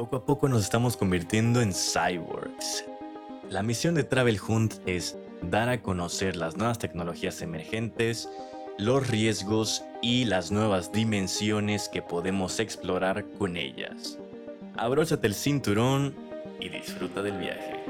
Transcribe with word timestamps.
Poco 0.00 0.16
a 0.16 0.24
poco 0.24 0.48
nos 0.48 0.62
estamos 0.62 0.96
convirtiendo 0.96 1.60
en 1.60 1.74
cyborgs. 1.74 2.86
La 3.50 3.62
misión 3.62 3.94
de 3.94 4.02
Travel 4.02 4.40
Hunt 4.48 4.76
es 4.86 5.18
dar 5.42 5.68
a 5.68 5.82
conocer 5.82 6.36
las 6.36 6.56
nuevas 6.56 6.78
tecnologías 6.78 7.42
emergentes, 7.42 8.26
los 8.78 9.06
riesgos 9.08 9.84
y 10.00 10.24
las 10.24 10.50
nuevas 10.50 10.90
dimensiones 10.90 11.90
que 11.90 12.00
podemos 12.00 12.60
explorar 12.60 13.26
con 13.36 13.58
ellas. 13.58 14.16
Abróchate 14.78 15.26
el 15.26 15.34
cinturón 15.34 16.14
y 16.58 16.70
disfruta 16.70 17.20
del 17.20 17.36
viaje. 17.36 17.89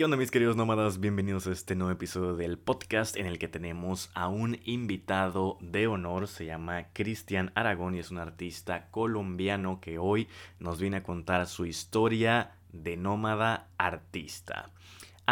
¿Qué 0.00 0.04
onda 0.04 0.16
mis 0.16 0.30
queridos 0.30 0.56
nómadas? 0.56 0.98
Bienvenidos 0.98 1.46
a 1.46 1.52
este 1.52 1.74
nuevo 1.74 1.92
episodio 1.92 2.34
del 2.34 2.56
podcast 2.56 3.18
en 3.18 3.26
el 3.26 3.38
que 3.38 3.48
tenemos 3.48 4.10
a 4.14 4.28
un 4.28 4.58
invitado 4.64 5.58
de 5.60 5.88
honor, 5.88 6.26
se 6.26 6.46
llama 6.46 6.86
Cristian 6.94 7.52
Aragón 7.54 7.94
y 7.94 7.98
es 7.98 8.10
un 8.10 8.16
artista 8.16 8.86
colombiano 8.90 9.78
que 9.82 9.98
hoy 9.98 10.26
nos 10.58 10.80
viene 10.80 10.96
a 10.96 11.02
contar 11.02 11.46
su 11.46 11.66
historia 11.66 12.52
de 12.72 12.96
nómada 12.96 13.68
artista. 13.76 14.70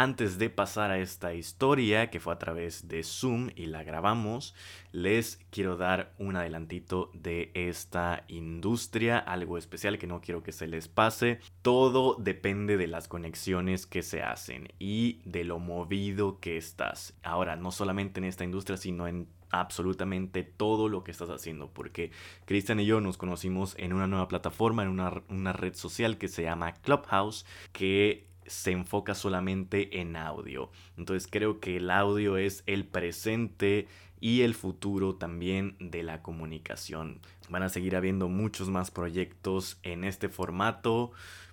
Antes 0.01 0.37
de 0.37 0.49
pasar 0.49 0.91
a 0.91 0.99
esta 0.99 1.33
historia, 1.33 2.09
que 2.09 2.21
fue 2.21 2.31
a 2.31 2.39
través 2.39 2.87
de 2.87 3.03
Zoom 3.03 3.49
y 3.57 3.65
la 3.65 3.83
grabamos, 3.83 4.55
les 4.93 5.41
quiero 5.49 5.75
dar 5.75 6.13
un 6.17 6.37
adelantito 6.37 7.11
de 7.13 7.51
esta 7.53 8.23
industria, 8.29 9.17
algo 9.17 9.57
especial 9.57 9.97
que 9.97 10.07
no 10.07 10.21
quiero 10.21 10.41
que 10.41 10.53
se 10.53 10.67
les 10.67 10.87
pase. 10.87 11.41
Todo 11.61 12.15
depende 12.17 12.77
de 12.77 12.87
las 12.87 13.09
conexiones 13.09 13.85
que 13.85 14.01
se 14.01 14.23
hacen 14.23 14.69
y 14.79 15.19
de 15.25 15.43
lo 15.43 15.59
movido 15.59 16.39
que 16.39 16.55
estás. 16.55 17.13
Ahora, 17.21 17.57
no 17.57 17.69
solamente 17.69 18.21
en 18.21 18.23
esta 18.23 18.45
industria, 18.45 18.77
sino 18.77 19.05
en 19.05 19.27
absolutamente 19.51 20.43
todo 20.43 20.87
lo 20.87 21.03
que 21.03 21.11
estás 21.11 21.29
haciendo, 21.29 21.73
porque 21.73 22.11
Cristian 22.45 22.79
y 22.79 22.85
yo 22.85 23.01
nos 23.01 23.17
conocimos 23.17 23.75
en 23.77 23.91
una 23.91 24.07
nueva 24.07 24.29
plataforma, 24.29 24.83
en 24.83 24.89
una, 24.89 25.23
una 25.27 25.51
red 25.51 25.73
social 25.73 26.17
que 26.17 26.29
se 26.29 26.43
llama 26.43 26.73
Clubhouse, 26.75 27.45
que 27.73 28.28
se 28.49 28.71
enfoca 28.71 29.15
solamente 29.15 30.01
en 30.01 30.15
audio. 30.15 30.71
Entonces 30.97 31.29
creo 31.31 31.59
que 31.59 31.77
el 31.77 31.91
audio 31.91 32.37
es 32.37 32.63
el 32.65 32.85
presente 32.85 33.87
y 34.19 34.41
el 34.41 34.55
futuro 34.55 35.15
también 35.15 35.77
de 35.79 36.03
la 36.03 36.21
comunicación. 36.21 37.21
Van 37.49 37.63
a 37.63 37.69
seguir 37.69 37.95
habiendo 37.95 38.27
muchos 38.27 38.69
más 38.69 38.91
proyectos 38.91 39.79
en 39.83 40.03
este 40.03 40.29
formato, 40.29 41.11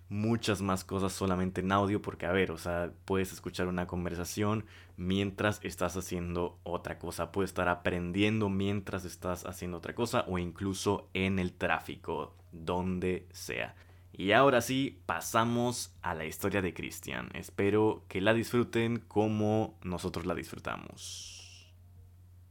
muchas 0.09 0.63
más 0.63 0.85
cosas 0.85 1.13
solamente 1.13 1.61
en 1.61 1.73
audio, 1.73 2.01
porque 2.01 2.27
a 2.27 2.33
ver, 2.33 2.51
o 2.51 2.59
sea, 2.59 2.93
puedes 3.05 3.33
escuchar 3.33 3.69
una 3.69 3.87
conversación 3.87 4.65
mientras 4.97 5.61
estás 5.63 5.97
haciendo 5.97 6.59
otra 6.63 6.99
cosa, 6.99 7.31
puedes 7.31 7.51
estar 7.51 7.69
aprendiendo 7.69 8.49
mientras 8.49 9.05
estás 9.05 9.45
haciendo 9.45 9.79
otra 9.79 9.95
cosa 9.95 10.25
o 10.29 10.39
incluso 10.39 11.09
en 11.13 11.39
el 11.39 11.53
tráfico, 11.53 12.35
donde 12.53 13.27
sea. 13.33 13.75
Y 14.19 14.33
ahora 14.33 14.63
sí, 14.63 15.03
pasamos 15.05 15.95
a 16.01 16.15
la 16.15 16.25
historia 16.25 16.63
de 16.63 16.73
Cristian. 16.73 17.29
Espero 17.35 18.07
que 18.09 18.23
la 18.23 18.33
disfruten 18.33 18.97
como 18.97 19.79
nosotros 19.85 20.25
la 20.25 20.35
disfrutamos. 20.35 21.71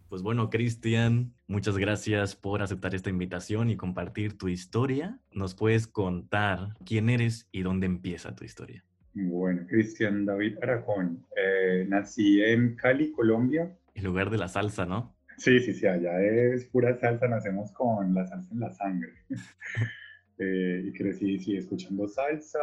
Pues 0.07 0.21
bueno, 0.21 0.51
Cristian, 0.51 1.33
muchas 1.47 1.79
gracias 1.79 2.35
por 2.35 2.61
aceptar 2.61 2.93
esta 2.93 3.09
invitación 3.09 3.71
y 3.71 3.77
compartir 3.77 4.37
tu 4.37 4.47
historia. 4.47 5.17
¿Nos 5.31 5.55
puedes 5.55 5.87
contar 5.87 6.75
quién 6.85 7.09
eres 7.09 7.49
y 7.51 7.63
dónde 7.63 7.87
empieza 7.87 8.35
tu 8.35 8.45
historia? 8.45 8.85
Bueno, 9.15 9.65
Cristian 9.67 10.23
David 10.23 10.57
Aragón. 10.61 11.25
Eh, 11.35 11.87
nací 11.89 12.43
en 12.43 12.75
Cali, 12.75 13.11
Colombia. 13.11 13.75
El 13.95 14.03
lugar 14.03 14.29
de 14.29 14.37
la 14.37 14.49
salsa, 14.49 14.85
¿no? 14.85 15.15
Sí, 15.37 15.59
sí, 15.59 15.73
sí, 15.73 15.87
allá 15.87 16.21
es 16.21 16.65
pura 16.65 16.95
salsa, 16.99 17.27
nacemos 17.27 17.71
con 17.71 18.13
la 18.13 18.27
salsa 18.27 18.53
en 18.53 18.59
la 18.59 18.71
sangre. 18.71 19.13
Eh, 20.37 20.83
y 20.85 20.91
crecí 20.91 21.39
sí, 21.39 21.55
escuchando 21.55 22.07
salsa, 22.07 22.59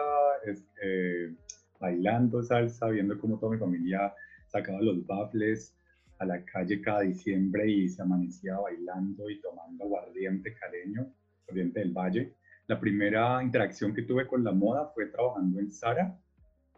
eh, 0.82 1.34
bailando 1.80 2.42
salsa, 2.42 2.88
viendo 2.88 3.18
cómo 3.18 3.38
toda 3.38 3.52
mi 3.52 3.58
familia 3.58 4.12
sacaba 4.46 4.82
los 4.82 5.06
baffles 5.06 5.74
a 6.18 6.26
la 6.26 6.44
calle 6.44 6.82
cada 6.82 7.00
diciembre 7.00 7.68
y 7.68 7.88
se 7.88 8.02
amanecía 8.02 8.58
bailando 8.58 9.30
y 9.30 9.40
tomando 9.40 9.84
aguardiente 9.84 10.54
caleño, 10.54 11.10
aguardiente 11.44 11.80
del 11.80 11.92
Valle. 11.92 12.34
La 12.66 12.78
primera 12.78 13.42
interacción 13.42 13.94
que 13.94 14.02
tuve 14.02 14.26
con 14.26 14.44
la 14.44 14.52
moda 14.52 14.92
fue 14.94 15.06
trabajando 15.06 15.58
en 15.58 15.70
Sara. 15.70 16.16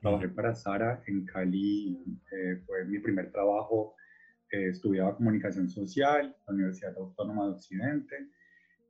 Trabajé 0.00 0.28
para 0.28 0.54
Sara 0.54 1.02
en 1.06 1.24
Cali, 1.26 1.98
eh, 2.30 2.62
fue 2.66 2.84
mi 2.84 3.00
primer 3.00 3.32
trabajo. 3.32 3.96
estudiaba 4.48 5.16
comunicación 5.16 5.68
social 5.68 6.26
en 6.26 6.44
la 6.46 6.54
Universidad 6.54 6.96
Autónoma 6.96 7.46
de 7.46 7.52
Occidente 7.54 8.16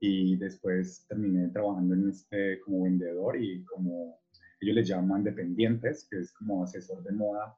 y 0.01 0.37
después 0.37 1.07
terminé 1.09 1.49
trabajando 1.49 1.95
en 1.95 2.09
este, 2.09 2.61
como 2.61 2.85
vendedor 2.85 3.41
y 3.41 3.65
como 3.65 4.21
ellos 4.61 4.77
le 4.77 4.85
llaman 4.85 5.25
dependientes, 5.25 6.07
que 6.11 6.19
es 6.21 6.33
como 6.33 6.65
asesor 6.65 7.03
de 7.03 7.13
moda. 7.13 7.57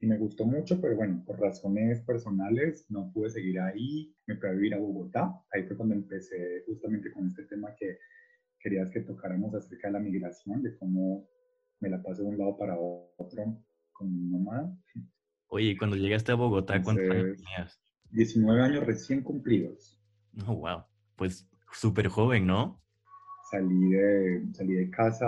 Y 0.00 0.06
me 0.06 0.16
gustó 0.16 0.46
mucho, 0.46 0.80
pero 0.80 0.94
bueno, 0.94 1.22
por 1.26 1.40
razones 1.40 2.00
personales 2.02 2.86
no 2.88 3.10
pude 3.12 3.30
seguir 3.30 3.58
ahí. 3.60 4.14
Me 4.26 4.36
fui 4.36 4.48
a 4.48 4.52
vivir 4.52 4.74
a 4.74 4.78
Bogotá. 4.78 5.42
Ahí 5.52 5.64
fue 5.64 5.76
cuando 5.76 5.94
empecé 5.96 6.62
justamente 6.66 7.10
con 7.12 7.26
este 7.26 7.44
tema 7.44 7.74
que 7.76 7.98
querías 8.60 8.90
que 8.90 9.00
tocáramos 9.00 9.54
acerca 9.54 9.88
de 9.88 9.94
la 9.94 10.00
migración, 10.00 10.62
de 10.62 10.76
cómo 10.78 11.28
me 11.80 11.90
la 11.90 12.02
paso 12.02 12.22
de 12.22 12.28
un 12.28 12.38
lado 12.38 12.56
para 12.56 12.76
otro 12.78 13.64
con 13.92 14.12
mi 14.12 14.28
mamá. 14.28 14.72
Oye, 15.48 15.76
cuando 15.76 15.96
llegaste 15.96 16.32
a 16.32 16.36
Bogotá, 16.36 16.80
¿cuántos 16.82 17.10
años 17.10 17.36
tenías? 17.36 17.80
19 18.10 18.62
años 18.62 18.86
recién 18.86 19.22
cumplidos. 19.22 20.00
Oh, 20.46 20.54
wow. 20.54 20.84
Pues 21.16 21.48
Súper 21.72 22.08
joven, 22.08 22.46
¿no? 22.46 22.80
Salí 23.50 23.90
de, 23.90 24.42
salí 24.52 24.74
de 24.74 24.90
casa 24.90 25.26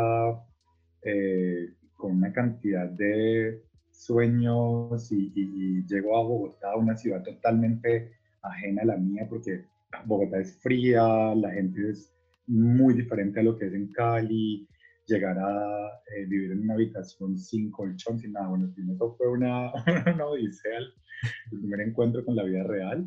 eh, 1.03 1.75
con 1.97 2.13
una 2.13 2.33
cantidad 2.33 2.89
de 2.89 3.63
sueños 3.91 5.11
y, 5.13 5.85
llego 5.87 6.17
a 6.17 6.23
Bogotá, 6.23 6.77
una 6.77 6.97
ciudad 6.97 7.23
totalmente 7.23 8.13
ajena 8.43 8.83
a 8.83 8.87
la 8.87 8.97
mía, 8.97 9.27
porque 9.29 9.65
Bogotá 10.07 10.39
es 10.39 10.59
fría, 10.61 11.35
la 11.35 11.51
gente 11.51 11.91
es 11.91 12.13
muy 12.47 12.95
diferente 12.95 13.41
a 13.41 13.43
lo 13.43 13.57
que 13.59 13.67
es 13.67 13.75
en 13.75 13.93
Cali, 13.93 14.67
llegar 15.07 15.39
a 15.39 15.89
eh, 16.17 16.25
vivir 16.27 16.53
en 16.53 16.63
una 16.63 16.75
habitación 16.75 17.39
sin 17.39 17.71
colchón, 17.71 18.19
sin 18.19 18.33
nada. 18.33 18.49
Bueno, 18.49 18.73
eso 18.77 19.15
fue 19.17 19.29
una, 19.29 19.73
una 20.15 20.27
odisea, 20.27 20.79
el 20.79 21.59
primer 21.59 21.81
encuentro 21.81 22.25
con 22.25 22.37
la 22.37 22.45
vida 22.45 22.63
real. 22.65 23.07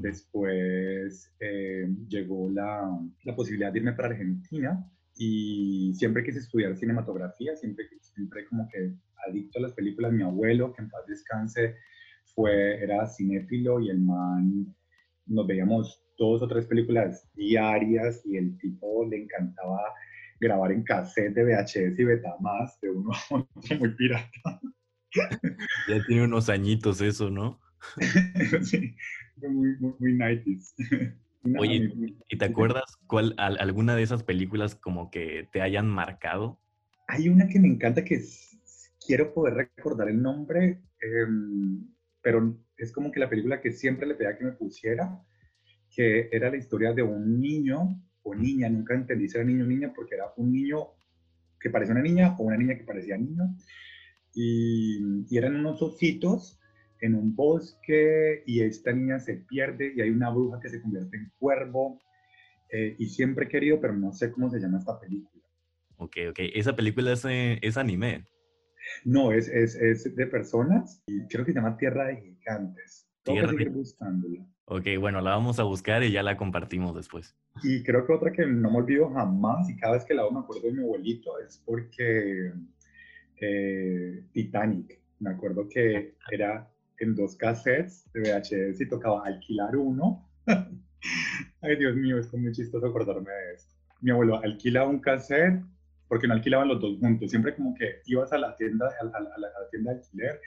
Después 0.00 1.30
eh, 1.40 1.86
llegó 2.08 2.50
la, 2.50 2.88
la, 3.24 3.36
posibilidad 3.36 3.70
de 3.70 3.80
irme 3.80 3.92
para 3.92 4.08
Argentina 4.08 4.82
y 5.14 5.92
siempre 5.94 6.24
quise 6.24 6.38
estudiar 6.38 6.74
cinematografía, 6.74 7.54
siempre, 7.54 7.84
siempre 8.00 8.46
como 8.46 8.66
que 8.68 8.94
adicto 9.28 9.58
a 9.58 9.62
las 9.62 9.74
películas. 9.74 10.12
Mi 10.12 10.22
abuelo, 10.22 10.72
que 10.72 10.80
en 10.80 10.88
paz 10.88 11.06
descanse, 11.06 11.76
fue, 12.34 12.82
era 12.82 13.06
cinéfilo 13.06 13.80
y 13.80 13.90
el 13.90 14.00
man, 14.00 14.74
nos 15.26 15.46
veíamos 15.46 16.02
dos 16.16 16.40
o 16.40 16.48
tres 16.48 16.66
películas 16.66 17.28
diarias 17.34 18.22
y 18.24 18.38
el 18.38 18.56
tipo 18.56 19.06
le 19.06 19.24
encantaba 19.24 19.80
grabar 20.40 20.72
en 20.72 20.82
cassette 20.82 21.34
de 21.34 21.44
VHS 21.44 21.98
y 21.98 22.04
Betamax 22.04 22.80
de 22.80 22.90
uno 22.90 23.10
a 23.12 23.34
otro 23.34 23.78
muy 23.78 23.94
pirata. 23.94 24.60
Ya 25.88 26.04
tiene 26.06 26.24
unos 26.24 26.48
añitos 26.48 27.02
eso, 27.02 27.28
¿no? 27.30 27.60
sí, 28.62 28.94
muy, 29.48 29.76
muy, 29.78 29.94
muy 29.98 30.12
90s. 30.14 30.74
Oye, 31.58 31.90
¿y 32.28 32.36
te 32.36 32.44
acuerdas 32.44 32.98
cuál, 33.06 33.34
alguna 33.38 33.96
de 33.96 34.02
esas 34.02 34.22
películas 34.22 34.74
como 34.74 35.10
que 35.10 35.48
te 35.52 35.62
hayan 35.62 35.88
marcado? 35.88 36.60
Hay 37.08 37.28
una 37.28 37.48
que 37.48 37.58
me 37.58 37.68
encanta 37.68 38.04
que 38.04 38.22
quiero 39.04 39.32
poder 39.32 39.54
recordar 39.54 40.10
el 40.10 40.20
nombre, 40.20 40.82
em, 41.00 41.88
pero 42.20 42.58
es 42.76 42.92
como 42.92 43.10
que 43.10 43.20
la 43.20 43.30
película 43.30 43.60
que 43.60 43.72
siempre 43.72 44.06
le 44.06 44.14
pedía 44.14 44.36
que 44.36 44.44
me 44.44 44.52
pusiera, 44.52 45.18
que 45.90 46.28
era 46.30 46.50
la 46.50 46.58
historia 46.58 46.92
de 46.92 47.02
un 47.02 47.40
niño 47.40 48.00
o 48.22 48.34
niña, 48.34 48.68
nunca 48.68 48.94
entendí 48.94 49.26
si 49.26 49.38
era 49.38 49.46
niño 49.46 49.64
o 49.64 49.68
niña, 49.68 49.92
porque 49.94 50.16
era 50.16 50.26
un 50.36 50.52
niño 50.52 50.88
que 51.58 51.70
parecía 51.70 51.94
una 51.94 52.02
niña 52.02 52.36
o 52.38 52.44
una 52.44 52.58
niña 52.58 52.76
que 52.76 52.84
parecía 52.84 53.16
niño, 53.16 53.56
y, 54.34 55.24
y 55.28 55.38
eran 55.38 55.56
unos 55.56 55.80
ositos 55.80 56.59
en 57.00 57.14
un 57.14 57.34
bosque 57.34 58.42
y 58.46 58.62
esta 58.62 58.92
niña 58.92 59.18
se 59.18 59.36
pierde 59.36 59.92
y 59.94 60.00
hay 60.00 60.10
una 60.10 60.30
bruja 60.30 60.60
que 60.60 60.68
se 60.68 60.80
convierte 60.80 61.16
en 61.16 61.32
cuervo 61.38 61.98
eh, 62.70 62.94
y 62.98 63.06
siempre 63.06 63.46
he 63.46 63.48
querido, 63.48 63.80
pero 63.80 63.94
no 63.94 64.12
sé 64.12 64.30
cómo 64.30 64.50
se 64.50 64.60
llama 64.60 64.78
esta 64.78 64.98
película. 65.00 65.42
Ok, 65.96 66.16
ok. 66.30 66.38
¿Esa 66.54 66.76
película 66.76 67.12
es, 67.12 67.24
eh, 67.24 67.58
es 67.62 67.76
anime? 67.76 68.24
No, 69.04 69.32
es, 69.32 69.48
es, 69.48 69.74
es, 69.76 70.14
de 70.16 70.26
personas 70.26 71.02
y 71.06 71.26
creo 71.28 71.44
que 71.44 71.52
se 71.52 71.58
llama 71.58 71.76
Tierra 71.76 72.06
de 72.06 72.16
Gigantes. 72.16 73.08
Tierra 73.22 73.52
de... 73.52 73.68
buscándola. 73.68 74.46
Ok, 74.64 74.86
bueno, 74.98 75.20
la 75.20 75.32
vamos 75.32 75.58
a 75.58 75.64
buscar 75.64 76.02
y 76.04 76.12
ya 76.12 76.22
la 76.22 76.36
compartimos 76.36 76.94
después. 76.94 77.36
Y 77.62 77.82
creo 77.82 78.06
que 78.06 78.12
otra 78.12 78.32
que 78.32 78.46
no 78.46 78.70
me 78.70 78.78
olvido 78.78 79.10
jamás 79.10 79.68
y 79.68 79.76
cada 79.76 79.94
vez 79.94 80.04
que 80.04 80.14
la 80.14 80.22
hago 80.22 80.30
me 80.30 80.40
acuerdo 80.40 80.68
de 80.68 80.72
mi 80.72 80.82
abuelito 80.82 81.38
es 81.40 81.62
porque 81.66 82.52
eh, 83.40 84.24
Titanic. 84.32 85.00
Me 85.18 85.30
acuerdo 85.30 85.68
que 85.68 86.14
era 86.30 86.70
en 87.00 87.14
dos 87.14 87.36
cassettes 87.36 88.10
de 88.12 88.20
VHS 88.20 88.80
y 88.80 88.88
tocaba 88.88 89.26
alquilar 89.26 89.76
uno 89.76 90.30
Ay, 91.62 91.76
Dios 91.76 91.96
mío, 91.96 92.18
es 92.18 92.32
muy 92.32 92.52
chistoso 92.52 92.86
acordarme 92.86 93.30
de 93.30 93.54
esto. 93.54 93.74
Mi 94.00 94.10
abuelo 94.10 94.40
alquila 94.42 94.86
un 94.86 95.00
cassette 95.00 95.62
porque 96.08 96.26
no 96.26 96.34
alquilaban 96.34 96.68
los 96.68 96.80
dos 96.80 96.98
juntos. 96.98 97.30
Siempre 97.30 97.54
como 97.54 97.74
que 97.74 98.00
ibas 98.06 98.32
a 98.32 98.38
la 98.38 98.56
tienda, 98.56 98.88
a 99.00 99.04
la, 99.04 99.18
a 99.18 99.38
la, 99.38 99.70
tienda 99.70 99.92
de 99.92 99.98
alquiler 99.98 100.40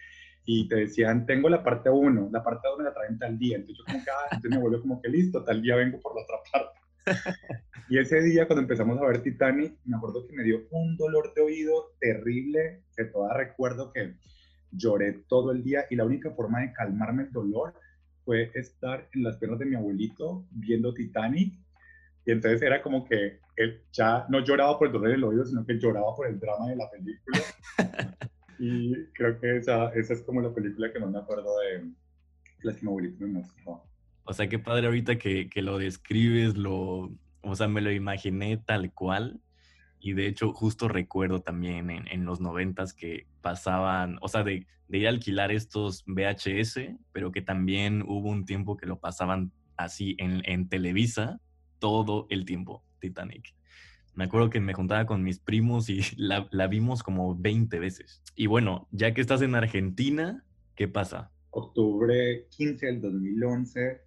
y 0.45 0.67
te 0.67 0.75
decían, 0.75 1.25
tengo 1.25 1.49
la 1.49 1.63
parte 1.63 1.89
1, 1.89 2.29
la 2.31 2.43
parte 2.43 2.67
1 2.73 2.83
la 2.83 2.93
traen 2.93 3.17
tal 3.17 3.37
día. 3.37 3.57
Entonces 3.57 3.77
yo 3.77 3.85
como 3.85 4.03
que, 4.03 4.11
ah, 4.11 4.25
entonces 4.31 4.51
mi 4.51 4.57
abuelo 4.57 4.81
como 4.81 5.01
que 5.01 5.09
listo, 5.09 5.43
tal 5.43 5.61
día 5.61 5.75
vengo 5.75 5.99
por 5.99 6.15
la 6.15 6.23
otra 6.23 6.37
parte. 6.51 6.79
y 7.89 7.97
ese 7.97 8.21
día 8.21 8.47
cuando 8.47 8.61
empezamos 8.61 8.99
a 8.99 9.05
ver 9.05 9.21
Titanic, 9.21 9.77
me 9.85 9.97
acuerdo 9.97 10.27
que 10.27 10.33
me 10.33 10.43
dio 10.43 10.63
un 10.71 10.97
dolor 10.97 11.33
de 11.33 11.41
oído 11.41 11.93
terrible, 11.99 12.83
que 12.95 13.05
todavía 13.05 13.45
recuerdo 13.45 13.91
que 13.93 14.15
lloré 14.75 15.23
todo 15.27 15.51
el 15.51 15.63
día 15.63 15.85
y 15.89 15.95
la 15.95 16.05
única 16.05 16.31
forma 16.31 16.61
de 16.61 16.73
calmarme 16.73 17.23
el 17.23 17.31
dolor 17.31 17.73
fue 18.25 18.51
estar 18.55 19.09
en 19.13 19.23
las 19.23 19.37
piernas 19.37 19.59
de 19.59 19.65
mi 19.65 19.75
abuelito 19.75 20.45
viendo 20.51 20.93
Titanic. 20.93 21.53
Y 22.25 22.31
entonces 22.31 22.61
era 22.61 22.81
como 22.81 23.03
que 23.03 23.39
él 23.57 23.81
ya 23.91 24.25
no 24.29 24.39
lloraba 24.39 24.77
por 24.77 24.87
el 24.87 24.93
dolor 24.93 25.09
del 25.09 25.23
oído, 25.23 25.45
sino 25.45 25.65
que 25.65 25.77
lloraba 25.77 26.15
por 26.15 26.27
el 26.27 26.39
drama 26.39 26.69
de 26.69 26.75
la 26.75 26.89
película. 26.89 27.39
y 28.59 29.05
creo 29.13 29.39
que 29.39 29.57
esa, 29.57 29.89
esa 29.89 30.13
es 30.13 30.21
como 30.21 30.41
la 30.41 30.53
película 30.53 30.91
que 30.91 30.99
más 30.99 31.11
me 31.11 31.19
acuerdo 31.19 31.51
de 31.59 31.91
las 32.61 32.77
que 32.77 32.83
mi 32.83 32.89
abuelito 32.89 33.17
me 33.25 33.33
mostró. 33.33 33.83
O 34.25 34.33
sea, 34.33 34.47
qué 34.47 34.57
padre 34.57 34.87
ahorita 34.87 35.17
que, 35.17 35.49
que 35.49 35.61
lo 35.61 35.77
describes, 35.77 36.55
lo, 36.55 37.11
o 37.41 37.55
sea, 37.55 37.67
me 37.67 37.81
lo 37.81 37.91
imaginé 37.91 38.57
tal 38.57 38.91
cual. 38.93 39.41
Y 40.05 40.11
de 40.11 40.27
hecho, 40.27 40.51
justo 40.51 40.89
recuerdo 40.89 41.41
también 41.41 41.89
en, 41.89 42.09
en 42.09 42.25
los 42.25 42.41
noventas 42.41 42.93
que 42.93 43.25
pasaban, 43.39 44.17
o 44.21 44.27
sea, 44.27 44.43
de, 44.43 44.67
de, 44.89 44.97
ir 44.97 45.07
a 45.07 45.11
alquilar 45.11 45.49
estos 45.49 46.03
VHS, 46.05 46.97
pero 47.13 47.31
que 47.31 47.41
también 47.41 48.03
hubo 48.05 48.29
un 48.29 48.43
tiempo 48.43 48.75
que 48.75 48.85
lo 48.85 48.99
pasaban 48.99 49.53
así 49.77 50.17
en, 50.19 50.41
en 50.43 50.67
Televisa 50.67 51.39
todo 51.79 52.27
el 52.29 52.43
tiempo, 52.43 52.83
Titanic. 52.99 53.55
Me 54.13 54.25
acuerdo 54.25 54.49
que 54.49 54.59
me 54.59 54.73
juntaba 54.73 55.05
con 55.05 55.23
mis 55.23 55.39
primos 55.39 55.89
y 55.89 56.01
la, 56.17 56.49
la 56.51 56.67
vimos 56.67 57.01
como 57.01 57.37
20 57.37 57.79
veces. 57.79 58.21
Y 58.35 58.47
bueno, 58.47 58.89
ya 58.91 59.13
que 59.13 59.21
estás 59.21 59.41
en 59.41 59.55
Argentina, 59.55 60.43
¿qué 60.75 60.89
pasa? 60.89 61.31
Octubre 61.51 62.45
15 62.49 62.85
del 62.87 62.99
2011, 62.99 64.01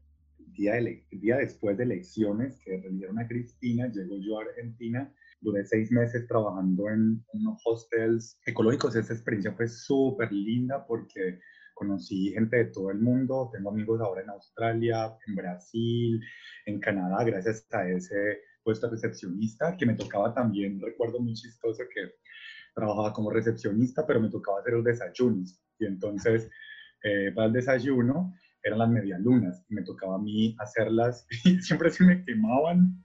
día, 0.48 0.74
de, 0.74 1.06
día 1.10 1.36
después 1.38 1.78
de 1.78 1.84
elecciones 1.84 2.60
que 2.60 2.76
realizaron 2.76 3.18
a 3.18 3.26
Cristina, 3.26 3.90
llego 3.90 4.18
yo 4.18 4.38
a 4.38 4.42
Argentina 4.42 5.10
Duré 5.40 5.64
seis 5.64 5.90
meses 5.92 6.26
trabajando 6.26 6.88
en 6.88 7.24
unos 7.32 7.60
hostels 7.64 8.38
ecológicos. 8.46 8.96
Esa 8.96 9.12
experiencia 9.12 9.52
fue 9.52 9.68
súper 9.68 10.32
linda 10.32 10.84
porque 10.86 11.38
conocí 11.74 12.32
gente 12.32 12.56
de 12.56 12.64
todo 12.66 12.90
el 12.90 12.98
mundo. 12.98 13.50
Tengo 13.52 13.70
amigos 13.70 14.00
ahora 14.00 14.22
en 14.22 14.30
Australia, 14.30 15.14
en 15.26 15.34
Brasil, 15.34 16.20
en 16.64 16.80
Canadá, 16.80 17.22
gracias 17.24 17.66
a 17.72 17.88
ese 17.88 18.40
puesto 18.64 18.90
recepcionista 18.90 19.76
que 19.76 19.86
me 19.86 19.94
tocaba 19.94 20.34
también. 20.34 20.80
Recuerdo 20.80 21.20
muy 21.20 21.34
chistoso 21.34 21.84
que 21.94 22.14
trabajaba 22.74 23.12
como 23.12 23.30
recepcionista, 23.30 24.06
pero 24.06 24.20
me 24.20 24.30
tocaba 24.30 24.60
hacer 24.60 24.74
los 24.74 24.84
desayunos. 24.84 25.60
Y 25.78 25.86
entonces, 25.86 26.50
eh, 27.04 27.30
para 27.34 27.46
el 27.46 27.52
desayuno, 27.52 28.34
eran 28.62 28.80
las 28.80 28.88
medialunas 28.88 29.64
y 29.68 29.74
me 29.74 29.82
tocaba 29.82 30.16
a 30.16 30.18
mí 30.18 30.56
hacerlas 30.58 31.26
y 31.44 31.60
siempre 31.60 31.90
se 31.90 32.04
me 32.04 32.24
quemaban. 32.24 33.04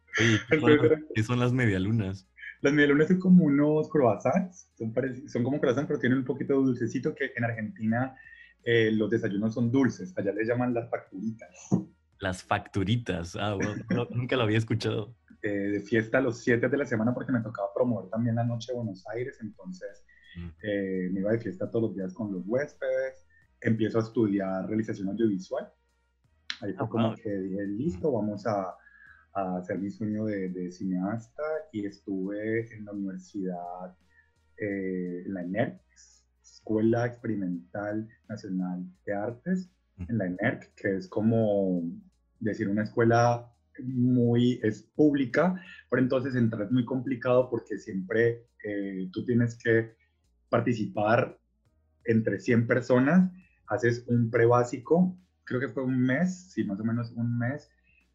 ¿Qué 1.15 1.23
son 1.23 1.39
las 1.39 1.53
medialunas? 1.53 2.27
Las 2.61 2.73
medialunas 2.73 3.07
son 3.07 3.19
como 3.19 3.45
unos 3.45 3.89
croissants, 3.89 4.69
son, 4.77 4.93
son 5.27 5.43
como 5.43 5.59
croissants, 5.59 5.87
pero 5.87 5.99
tienen 5.99 6.19
un 6.19 6.25
poquito 6.25 6.53
de 6.53 6.65
dulcecito 6.65 7.15
que 7.15 7.31
en 7.35 7.43
Argentina 7.43 8.15
eh, 8.63 8.91
los 8.91 9.09
desayunos 9.09 9.55
son 9.55 9.71
dulces, 9.71 10.13
allá 10.17 10.31
les 10.31 10.47
llaman 10.47 10.73
las 10.73 10.89
facturitas. 10.89 11.49
Las 12.19 12.43
facturitas, 12.43 13.35
ah, 13.35 13.55
bueno, 13.55 14.07
nunca 14.11 14.35
lo 14.35 14.43
había 14.43 14.57
escuchado. 14.57 15.15
Eh, 15.43 15.49
de 15.49 15.79
fiesta 15.79 16.21
los 16.21 16.43
7 16.43 16.69
de 16.69 16.77
la 16.77 16.85
semana 16.85 17.15
porque 17.15 17.31
me 17.31 17.41
tocaba 17.41 17.73
promover 17.73 18.11
también 18.11 18.35
la 18.35 18.43
noche 18.43 18.71
de 18.71 18.77
Buenos 18.77 19.03
Aires, 19.07 19.39
entonces 19.41 20.05
mm. 20.35 20.49
eh, 20.61 21.09
me 21.11 21.21
iba 21.21 21.31
de 21.31 21.39
fiesta 21.39 21.71
todos 21.71 21.85
los 21.85 21.95
días 21.95 22.13
con 22.13 22.31
los 22.31 22.43
huéspedes, 22.45 23.25
empiezo 23.59 23.97
a 23.97 24.03
estudiar 24.03 24.67
realización 24.67 25.09
audiovisual. 25.09 25.67
Ahí 26.61 26.73
fue 26.73 26.85
ah, 26.85 26.89
como 26.89 27.15
que 27.15 27.27
dije, 27.27 27.65
listo, 27.65 28.11
vamos 28.11 28.45
a, 28.45 28.75
a 29.33 29.57
hacer 29.57 29.79
mi 29.79 29.89
sueño 29.89 30.25
de, 30.25 30.71
cineasta 30.71 31.43
y 31.71 31.85
estuve 31.85 32.73
en 32.73 32.85
la 32.85 32.91
universidad, 32.91 33.95
eh, 34.57 35.23
en 35.25 35.33
la 35.33 35.43
ENERC, 35.43 35.81
Escuela 36.41 37.05
Experimental 37.05 38.07
Nacional 38.27 38.85
de 39.05 39.13
Artes, 39.13 39.69
en 40.07 40.17
la 40.17 40.25
ENERC, 40.25 40.73
que 40.75 40.97
es 40.97 41.07
como 41.07 41.83
decir 42.39 42.67
una 42.67 42.83
escuela 42.83 43.51
muy, 43.83 44.59
es 44.63 44.83
pública, 44.95 45.61
pero 45.89 46.01
entonces 46.01 46.35
entrar 46.35 46.63
es 46.63 46.71
muy 46.71 46.85
complicado 46.85 47.49
porque 47.49 47.77
siempre 47.77 48.47
eh, 48.63 49.09
tú 49.11 49.25
tienes 49.25 49.57
que 49.57 49.95
participar 50.49 51.39
entre 52.05 52.39
100 52.39 52.67
personas, 52.67 53.31
haces 53.67 54.05
un 54.07 54.29
pre 54.29 54.45
básico, 54.45 55.17
creo 55.43 55.59
que 55.59 55.69
fue 55.69 55.83
un 55.83 55.99
mes, 55.99 56.51
sí, 56.51 56.63
más 56.63 56.79
o 56.79 56.83
menos 56.83 57.11
un 57.11 57.37
mes, 57.37 57.69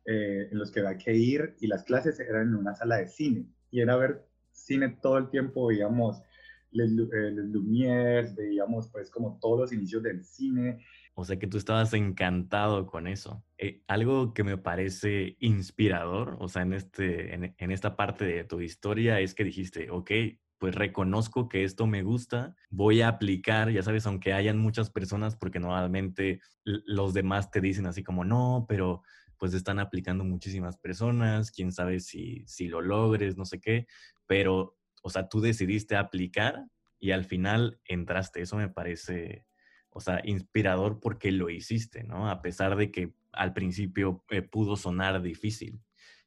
eh, 0.06 0.49
en 0.50 0.58
los 0.58 0.70
que 0.70 0.81
había 0.81 0.99
que 0.99 1.14
ir 1.14 1.56
y 1.61 1.67
las 1.67 1.85
clases 1.85 2.20
eran 2.20 2.49
en 2.49 2.55
una 2.55 2.75
sala 2.75 2.97
de 2.97 3.08
cine 3.08 3.47
y 3.70 3.81
era 3.81 3.97
ver 3.97 4.25
cine 4.53 4.97
todo 5.03 5.19
el 5.19 5.31
tiempo, 5.31 5.67
veíamos 5.67 6.23
Les, 6.70 6.91
eh, 6.93 7.31
Lumières, 7.32 8.35
veíamos 8.35 8.88
pues 8.88 9.11
como 9.11 9.38
todos 9.41 9.58
los 9.61 9.73
inicios 9.73 10.03
del 10.03 10.25
cine. 10.25 10.85
O 11.14 11.25
sea 11.25 11.38
que 11.38 11.47
tú 11.47 11.56
estabas 11.56 11.93
encantado 11.94 12.87
con 12.87 13.06
eso. 13.06 13.43
Eh, 13.58 13.82
algo 13.87 14.35
que 14.35 14.44
me 14.44 14.58
parece 14.58 15.37
inspirador, 15.41 16.37
o 16.41 16.49
sea, 16.49 16.62
en, 16.62 16.75
este, 16.75 17.35
en, 17.35 17.55
en 17.56 17.70
esta 17.70 17.97
parte 17.97 18.25
de 18.25 18.44
tu 18.44 18.61
historia 18.61 19.20
es 19.20 19.35
que 19.35 19.44
dijiste, 19.44 19.91
ok, 19.91 20.11
pues 20.58 20.75
reconozco 20.75 21.49
que 21.49 21.64
esto 21.64 21.87
me 21.87 22.03
gusta, 22.03 22.55
voy 22.70 23.03
a 23.03 23.08
aplicar, 23.08 23.70
ya 23.70 23.82
sabes, 23.82 24.06
aunque 24.06 24.32
hayan 24.32 24.58
muchas 24.58 24.91
personas, 24.91 25.37
porque 25.37 25.61
normalmente 25.61 26.41
los 26.64 27.12
demás 27.12 27.50
te 27.50 27.61
dicen 27.61 27.87
así 27.87 28.03
como, 28.03 28.25
no, 28.25 28.67
pero 28.69 29.03
pues 29.38 29.55
están 29.55 29.79
aplicando 29.79 30.25
muchísimas 30.25 30.79
personas, 30.79 31.50
quién 31.50 31.73
sabe 31.73 32.00
si, 32.00 32.44
si 32.47 32.69
lo 32.69 32.81
logres, 32.81 33.37
no 33.37 33.44
sé 33.44 33.61
qué, 33.61 33.87
pero, 34.27 34.77
o 35.03 35.11
sea, 35.11 35.29
tú 35.29 35.41
decidiste 35.41 35.97
aplicar 35.97 36.67
y 36.99 37.11
al 37.12 37.25
final 37.25 37.81
entraste. 37.87 38.43
Eso 38.43 38.56
me 38.56 38.69
parece, 38.69 39.44
o 39.91 40.00
sea, 40.00 40.21
inspirador 40.25 41.00
porque 41.00 41.33
lo 41.33 41.50
hiciste, 41.50 42.05
¿no? 42.05 42.31
A 42.31 42.43
pesar 42.43 42.77
de 42.77 42.91
que 42.91 43.15
al 43.33 43.53
principio 43.53 44.25
eh, 44.31 44.43
pudo 44.43 44.77
sonar 44.77 45.23
difícil. 45.23 45.81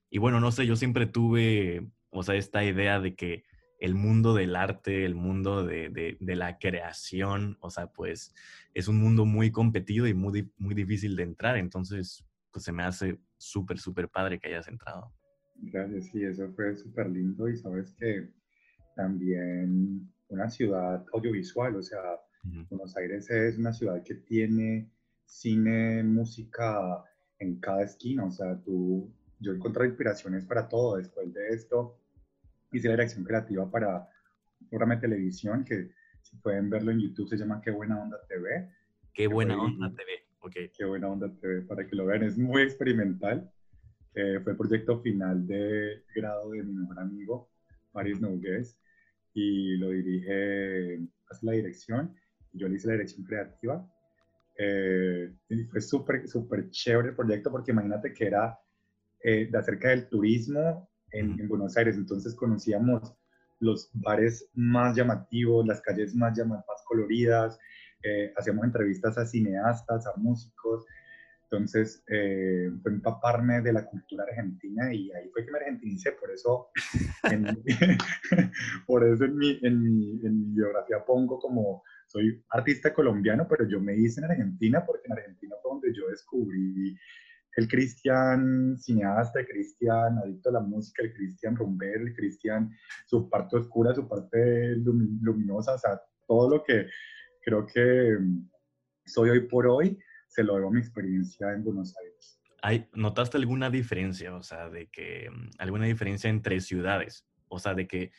Y 0.10 0.20
bueno, 0.20 0.40
no 0.40 0.52
sé, 0.52 0.66
yo 0.66 0.76
siempre 0.76 1.06
tuve, 1.06 1.88
o 2.10 2.24
sea, 2.24 2.36
esta 2.36 2.64
idea 2.64 3.00
de 3.00 3.16
que 3.16 3.44
el 3.80 3.96
mundo 3.96 4.34
del 4.34 4.56
arte, 4.56 5.06
el 5.06 5.16
mundo 5.16 5.66
de, 5.66 5.90
de, 5.90 6.18
de, 6.20 6.36
la 6.36 6.58
creación, 6.58 7.58
o 7.62 7.70
sea, 7.70 7.88
pues 7.88 8.34
es 8.74 8.88
un 8.88 9.00
mundo 9.00 9.26
muy 9.26 9.52
competido 9.52 10.06
y 10.06 10.14
muy, 10.14 10.52
muy 10.58 10.76
difícil 10.76 11.16
de 11.16 11.24
entrar. 11.24 11.58
Entonces, 11.58 12.26
pues 12.52 12.66
se 12.66 12.72
me 12.72 12.84
hace 12.84 13.20
súper, 13.38 13.80
súper 13.80 14.10
padre 14.10 14.40
que 14.40 14.50
hayas 14.50 14.68
entrado. 14.68 15.14
Gracias, 15.56 16.08
sí, 16.08 16.24
eso 16.24 16.52
fue 16.54 16.76
súper 16.76 17.10
lindo 17.10 17.50
y 17.50 17.58
sabes 17.58 17.92
que 17.94 18.30
también 18.96 20.10
una 20.30 20.50
ciudad 20.50 21.06
audiovisual, 21.14 21.76
o 21.76 21.84
sea, 21.84 22.02
Buenos 22.70 22.96
Aires 22.96 23.30
es 23.30 23.58
una 23.58 23.74
ciudad 23.74 24.02
que 24.04 24.16
tiene 24.16 24.90
cine, 25.26 26.04
música 26.04 27.04
en 27.40 27.60
cada 27.60 27.84
esquina, 27.84 28.26
o 28.26 28.32
sea, 28.32 28.60
tú, 28.62 29.12
yo 29.40 29.54
encontré 29.54 29.88
inspiraciones 29.88 30.46
para 30.46 30.68
todo. 30.68 30.98
Después 30.98 31.34
de 31.34 31.50
esto, 31.50 31.98
hice 32.72 32.88
la 32.88 32.96
dirección 32.96 33.24
creativa 33.24 33.70
para 33.70 34.10
un 34.60 34.70
programa 34.70 34.96
de 34.96 35.02
televisión 35.02 35.64
que 35.64 35.92
si 36.22 36.38
pueden 36.38 36.70
verlo 36.70 36.92
en 36.92 37.00
YouTube 37.00 37.30
se 37.30 37.38
llama 37.38 37.62
Qué 37.62 37.72
Buena 37.72 38.02
Onda 38.02 38.18
TV. 38.28 38.70
Qué 39.14 39.28
Buena 39.28 39.62
Onda 39.62 39.90
TV. 39.96 40.29
Okay. 40.42 40.70
Qué 40.70 40.86
buena 40.86 41.10
onda 41.10 41.30
TV 41.42 41.64
para 41.64 41.86
que 41.86 41.96
lo 41.96 42.06
vean. 42.06 42.24
Es 42.24 42.38
muy 42.38 42.62
experimental. 42.62 43.52
Eh, 44.16 44.40
fue 44.42 44.54
el 44.54 44.58
proyecto 44.58 45.00
final 45.02 45.46
de 45.46 46.04
grado 46.16 46.52
de 46.52 46.64
mi 46.64 46.74
mejor 46.74 47.00
amigo, 47.00 47.50
Maris 47.94 48.22
Nogues, 48.22 48.80
y 49.34 49.76
lo 49.78 49.90
dirige, 49.90 51.02
hace 51.30 51.46
la 51.46 51.52
dirección, 51.52 52.16
y 52.54 52.60
yo 52.60 52.68
le 52.68 52.76
hice 52.76 52.88
la 52.88 52.94
dirección 52.94 53.26
creativa. 53.26 53.86
Eh, 54.58 55.32
y 55.50 55.64
fue 55.66 55.82
súper, 55.82 56.28
súper 56.28 56.70
chévere 56.70 57.10
el 57.10 57.16
proyecto 57.16 57.52
porque 57.52 57.72
imagínate 57.72 58.14
que 58.14 58.28
era 58.28 58.58
eh, 59.22 59.48
de 59.50 59.58
acerca 59.58 59.90
del 59.90 60.10
turismo 60.10 60.90
en, 61.12 61.40
en, 61.40 61.48
Buenos 61.48 61.78
Aires, 61.78 61.96
entonces 61.96 62.36
conocíamos 62.36 63.14
los 63.60 63.90
bares 63.94 64.50
más 64.54 64.96
llamativos, 64.96 65.66
las 65.66 65.82
calles 65.82 66.16
más, 66.16 66.38
más 66.38 66.84
coloridas, 66.86 67.58
eh, 68.04 68.34
hacíamos 68.38 68.66
entrevistas 68.66 69.18
a 69.18 69.26
cineastas, 69.26 70.08
a 70.08 70.14
músicos, 70.18 70.86
entonces 71.52 72.04
eh, 72.08 72.70
fue 72.84 72.92
empaparme 72.92 73.62
de 73.62 73.74
la 73.74 73.86
cultura 73.86 74.24
argentina 74.24 74.94
y 74.94 75.12
ahí 75.12 75.30
fue 75.34 75.46
que 75.46 75.52
me 75.52 75.58
argentinicé, 75.58 76.12
por 76.12 76.32
eso 76.32 76.70
en, 77.32 77.46
por 78.88 79.04
eso 79.04 79.26
en 79.26 79.36
mi, 79.36 79.60
en, 79.64 79.82
mi, 79.82 80.20
en 80.24 80.40
mi 80.40 80.56
biografía 80.56 81.04
pongo 81.04 81.40
como 81.40 81.84
soy 82.06 82.44
artista 82.50 82.94
colombiano, 82.94 83.48
pero 83.48 83.68
yo 83.68 83.80
me 83.80 83.96
hice 83.96 84.22
en 84.22 84.32
Argentina 84.32 84.86
porque 84.86 85.08
en 85.08 85.14
Argentina 85.14 85.56
fue 85.62 85.72
donde 85.72 85.94
yo 85.94 86.08
descubrí 86.10 86.98
el 87.56 87.68
Cristian 87.68 88.78
cineasta, 88.78 89.40
el 89.40 89.48
Cristian 89.48 90.18
adicto 90.20 90.50
a 90.50 90.54
la 90.54 90.60
música, 90.62 91.04
el 91.04 91.14
Cristian 91.14 91.56
rumber, 91.56 91.98
el 91.98 92.16
Cristian 92.16 92.72
su 93.06 93.30
parte 93.30 93.58
oscura, 93.58 93.94
su 93.94 94.08
parte 94.08 94.76
luminosa, 94.78 95.74
o 95.74 95.78
sea, 95.78 96.02
todo 96.28 96.50
lo 96.50 96.64
que 96.64 96.88
creo 97.42 97.66
que 97.66 98.18
soy 99.06 99.30
hoy 99.30 99.48
por 99.48 99.68
hoy, 99.68 99.98
se 100.28 100.44
lo 100.44 100.56
debo 100.56 100.70
a 100.70 100.72
mi 100.72 100.80
experiencia 100.80 101.52
en 101.54 101.64
Buenos 101.64 101.96
Aires. 101.98 102.40
¿Hay, 102.62 102.90
¿Notaste 102.94 103.38
alguna 103.38 103.70
diferencia, 103.70 104.36
o 104.36 104.44
sea, 104.44 104.70
de 104.70 104.88
que 104.88 105.30
mm, 105.30 105.50
alguna 105.60 105.86
diferencia 105.86 106.30
entre 106.30 106.60
ciudades? 106.62 107.26
O 107.48 107.60
sea, 107.60 107.74
de 107.74 107.88
que 107.88 108.12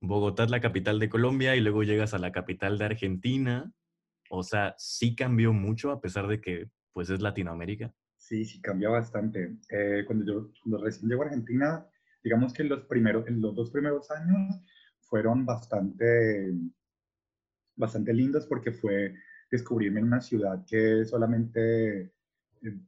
Bogotá 0.00 0.44
es 0.44 0.50
la 0.50 0.60
capital 0.60 0.98
de 0.98 1.08
Colombia 1.08 1.56
y 1.56 1.60
luego 1.60 1.82
llegas 1.82 2.14
a 2.14 2.18
la 2.18 2.32
capital 2.32 2.78
de 2.78 2.84
Argentina. 2.84 3.72
O 4.30 4.42
sea, 4.42 4.74
sí 4.78 5.16
cambió 5.16 5.52
mucho 5.52 5.90
a 5.90 6.00
pesar 6.00 6.28
de 6.28 6.40
que 6.40 6.68
pues 6.92 7.10
es 7.10 7.20
Latinoamérica. 7.20 7.92
Sí, 8.16 8.44
sí 8.44 8.60
cambia 8.60 8.88
bastante. 8.88 9.56
Eh, 9.70 10.04
cuando 10.06 10.24
yo 10.24 10.50
cuando 10.62 10.84
recién 10.84 11.08
llego 11.08 11.22
a 11.22 11.26
Argentina, 11.26 11.86
digamos 12.22 12.52
que 12.52 12.64
los 12.64 12.84
primeros, 12.86 13.26
en 13.28 13.40
los 13.40 13.54
dos 13.54 13.70
primeros 13.70 14.10
años 14.10 14.60
fueron 15.00 15.46
bastante, 15.46 16.52
bastante 17.76 18.12
lindos 18.12 18.46
porque 18.46 18.72
fue 18.72 19.14
descubrirme 19.50 20.00
en 20.00 20.06
una 20.06 20.20
ciudad 20.20 20.64
que 20.66 21.04
solamente 21.04 22.00
eh, 22.00 22.10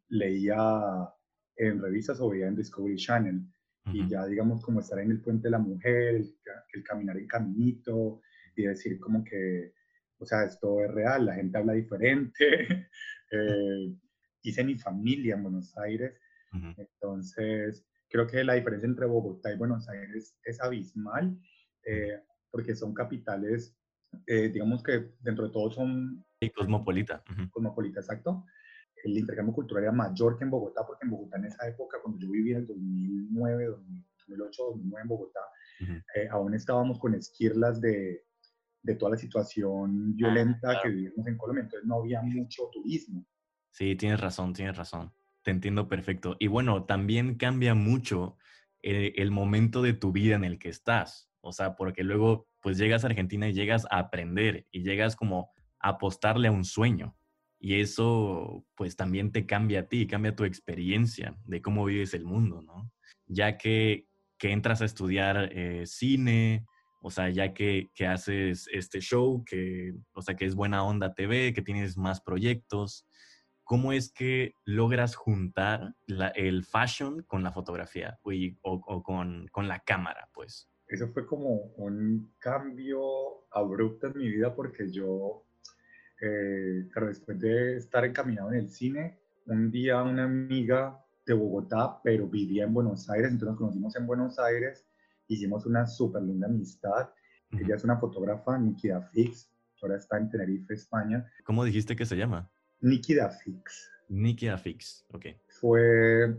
leía 0.09 1.09
en 1.57 1.81
revistas 1.81 2.21
o 2.21 2.31
veía 2.31 2.49
en 2.49 2.57
Discovery 2.57 2.97
Channel. 2.97 3.43
Y 3.91 4.07
ya, 4.07 4.27
digamos, 4.27 4.63
como 4.63 4.81
estar 4.81 4.99
en 4.99 5.11
el 5.11 5.23
puente 5.23 5.45
de 5.45 5.53
la 5.53 5.59
mujer, 5.59 6.17
el, 6.17 6.85
caminar 6.85 7.17
en 7.17 7.27
caminito 7.27 8.21
y 8.55 8.65
decir 8.65 9.01
como 9.01 9.25
que, 9.25 9.73
o 10.19 10.27
sea, 10.27 10.45
esto 10.45 10.85
es 10.85 10.91
real, 10.91 11.25
la 11.25 11.35
gente 11.35 11.57
habla 11.57 11.73
diferente. 11.73 12.35
eh, 13.33 13.95
hice 14.43 14.63
mi 14.63 14.77
familia 14.77 15.37
en 15.37 15.43
Buenos 15.43 15.75
Aires. 15.79 16.13
Entonces, 16.77 17.87
creo 18.09 18.27
que 18.27 18.45
la 18.45 18.55
diferencia 18.55 18.87
entre 18.87 19.07
Bogotá 19.07 19.53
y 19.53 19.57
Buenos 19.57 19.89
Aires 19.89 20.37
es 20.45 20.61
abismal, 20.61 21.39
eh, 21.85 22.21
porque 22.51 22.75
son 22.75 22.93
capitales, 22.95 23.78
eh, 24.27 24.49
digamos 24.49 24.83
que 24.83 25.13
dentro 25.21 25.47
de 25.47 25.53
todo 25.53 25.71
son 25.71 26.25
y 26.41 26.51
cosmopolita. 26.51 27.23
Cosmopolita, 27.51 28.01
exacto. 28.01 28.45
El 29.05 29.17
intercambio 29.17 29.55
cultural 29.55 29.85
era 29.85 29.93
mayor 29.93 30.39
que 30.39 30.45
en 30.45 30.51
Bogotá, 30.51 30.87
porque 30.87 31.05
en 31.05 31.11
Bogotá 31.11 31.39
en 31.39 31.47
esa 31.47 31.69
época, 31.69 31.99
cuando 32.03 32.19
yo 32.21 32.31
vivía 32.31 32.57
en 32.57 32.63
el 32.63 32.67
2009, 32.67 33.67
2008, 33.67 34.63
2009 34.63 35.03
en 35.03 35.09
Bogotá, 35.09 35.41
eh, 36.15 36.29
aún 36.31 36.55
estábamos 36.55 36.99
con 36.99 37.15
esquirlas 37.15 37.81
de, 37.81 38.25
de 38.83 38.95
toda 38.97 39.13
la 39.13 39.17
situación 39.17 40.11
ah, 40.11 40.15
violenta 40.17 40.81
que 40.83 40.89
vivimos 40.89 41.27
en 41.27 41.37
Colombia, 41.37 41.63
entonces 41.63 41.87
no 41.87 41.97
había 41.97 42.23
mucho 42.23 42.69
turismo. 42.73 43.25
Sí, 43.71 43.95
tienes 43.95 44.21
razón, 44.21 44.53
tienes 44.53 44.77
razón. 44.77 45.13
Te 45.43 45.53
entiendo 45.53 45.89
perfecto. 45.89 46.37
Y 46.41 46.49
bueno, 46.49 46.85
también 46.85 47.37
cambia 47.37 47.75
mucho 47.75 48.37
el, 48.83 49.13
el 49.17 49.31
momento 49.31 49.83
de 49.83 49.93
tu 49.93 50.11
vida 50.11 50.35
en 50.35 50.45
el 50.45 50.59
que 50.59 50.69
estás. 50.69 51.28
O 51.41 51.53
sea, 51.53 51.77
porque 51.77 52.03
luego 52.03 52.49
pues 52.61 52.79
llegas 52.79 53.05
a 53.05 53.09
Argentina 53.09 53.49
y 53.49 53.53
llegas 53.53 53.87
a 53.91 53.99
aprender 53.99 54.67
y 54.71 54.83
llegas 54.83 55.17
como 55.17 55.53
apostarle 55.81 56.49
a 56.49 56.53
un 56.53 56.65
sueño. 56.65 57.17
Y 57.61 57.81
eso 57.81 58.65
pues 58.77 58.97
también 58.97 59.33
te 59.33 59.47
cambia 59.47 59.81
a 59.81 59.89
ti, 59.89 60.07
cambia 60.07 60.37
tu 60.37 60.45
experiencia 60.45 61.37
de 61.45 61.61
cómo 61.61 61.85
vives 61.85 62.15
el 62.15 62.25
mundo, 62.25 62.63
¿no? 62.63 62.91
Ya 63.27 63.57
que, 63.59 64.07
que 64.39 64.53
entras 64.53 64.81
a 64.81 64.85
estudiar 64.85 65.51
eh, 65.53 65.85
cine, 65.87 66.65
o 67.01 67.11
sea, 67.11 67.31
ya 67.31 67.55
que, 67.55 67.91
que, 67.95 68.07
haces 68.07 68.69
este 68.73 69.01
show, 69.01 69.45
que, 69.45 69.95
o 70.13 70.23
sea, 70.23 70.37
que 70.37 70.45
es 70.45 70.55
buena 70.55 70.85
onda 70.85 71.15
TV, 71.15 71.53
que 71.53 71.63
tienes 71.63 71.97
más 71.97 72.21
proyectos, 72.21 73.07
¿cómo 73.65 73.93
es 73.93 74.13
que 74.13 74.53
logras 74.65 75.15
juntar 75.15 75.95
el 76.07 76.65
fashion 76.65 77.23
con 77.25 77.43
la 77.43 77.53
fotografía 77.53 78.19
o, 78.23 78.33
o 78.63 79.03
con, 79.03 79.47
con, 79.49 79.69
la 79.69 79.81
cámara, 79.81 80.29
pues? 80.33 80.69
Eso 80.89 81.09
fue 81.09 81.27
como 81.27 81.73
un 81.77 82.33
cambio 82.39 83.47
abrupto 83.51 84.07
en 84.07 84.17
mi 84.17 84.29
vida 84.29 84.55
porque 84.55 84.91
yo 84.91 85.45
eh, 86.21 86.89
después 87.07 87.39
de 87.39 87.77
estar 87.77 88.05
encaminado 88.05 88.51
en 88.53 88.59
el 88.59 88.71
cine, 88.71 89.19
un 89.47 89.71
día 89.71 90.03
una 90.03 90.25
amiga 90.25 90.99
de 91.27 91.35
Bogotá, 91.35 92.01
pero 92.03 92.27
vivía 92.27 92.65
en 92.65 92.73
Buenos 92.73 93.09
Aires, 93.11 93.31
entonces 93.31 93.51
nos 93.51 93.59
conocimos 93.59 93.97
en 93.97 94.07
Buenos 94.07 94.39
Aires, 94.39 94.87
hicimos 95.27 95.67
una 95.67 95.87
súper 95.87 96.23
linda 96.23 96.47
amistad. 96.47 97.11
Ella 97.51 97.77
es 97.77 97.85
una 97.85 97.99
fotógrafa, 97.99 98.59
Nikki 98.59 98.89
Fix, 99.13 99.51
ahora 99.83 99.97
está 99.97 100.19
en 100.19 100.31
Tenerife, 100.31 100.75
España. 100.75 101.31
¿Cómo 101.45 101.65
dijiste 101.65 101.97
que 101.97 102.07
se 102.07 102.17
llama? 102.17 102.51
Nikki 102.81 103.15
Fix. 103.43 103.91
Nikki 104.09 104.49
Fix, 104.59 105.07
ok. 105.13 105.27
Fue 105.49 106.35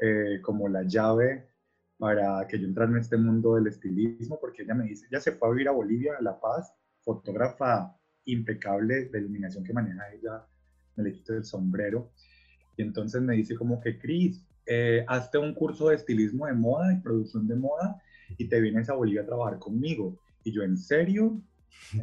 eh, 0.00 0.40
como 0.42 0.68
la 0.68 0.82
llave 0.84 1.49
para 2.00 2.46
que 2.48 2.58
yo 2.58 2.66
entrara 2.66 2.90
en 2.90 2.96
este 2.96 3.18
mundo 3.18 3.56
del 3.56 3.66
estilismo, 3.66 4.38
porque 4.40 4.62
ella 4.62 4.74
me 4.74 4.86
dice, 4.86 5.06
ya 5.12 5.20
se 5.20 5.32
fue 5.32 5.48
a 5.48 5.50
vivir 5.52 5.68
a 5.68 5.72
Bolivia, 5.72 6.14
a 6.18 6.22
La 6.22 6.40
Paz, 6.40 6.72
fotógrafa 7.02 7.94
impecable 8.24 9.10
de 9.10 9.18
iluminación 9.18 9.62
que 9.62 9.74
maneja 9.74 10.10
ella, 10.10 10.46
me 10.96 11.04
le 11.04 11.12
quito 11.12 11.34
el 11.34 11.44
sombrero. 11.44 12.10
Y 12.78 12.82
entonces 12.82 13.20
me 13.20 13.34
dice 13.34 13.54
como 13.54 13.82
que, 13.82 13.98
Cris, 13.98 14.42
eh, 14.64 15.04
hazte 15.08 15.36
un 15.36 15.52
curso 15.52 15.90
de 15.90 15.96
estilismo 15.96 16.46
de 16.46 16.54
moda 16.54 16.90
y 16.90 17.00
producción 17.00 17.46
de 17.46 17.56
moda 17.56 18.00
y 18.38 18.48
te 18.48 18.62
vienes 18.62 18.88
a 18.88 18.94
Bolivia 18.94 19.20
a 19.20 19.26
trabajar 19.26 19.58
conmigo. 19.58 20.18
Y 20.42 20.52
yo, 20.52 20.62
¿en 20.62 20.78
serio? 20.78 21.38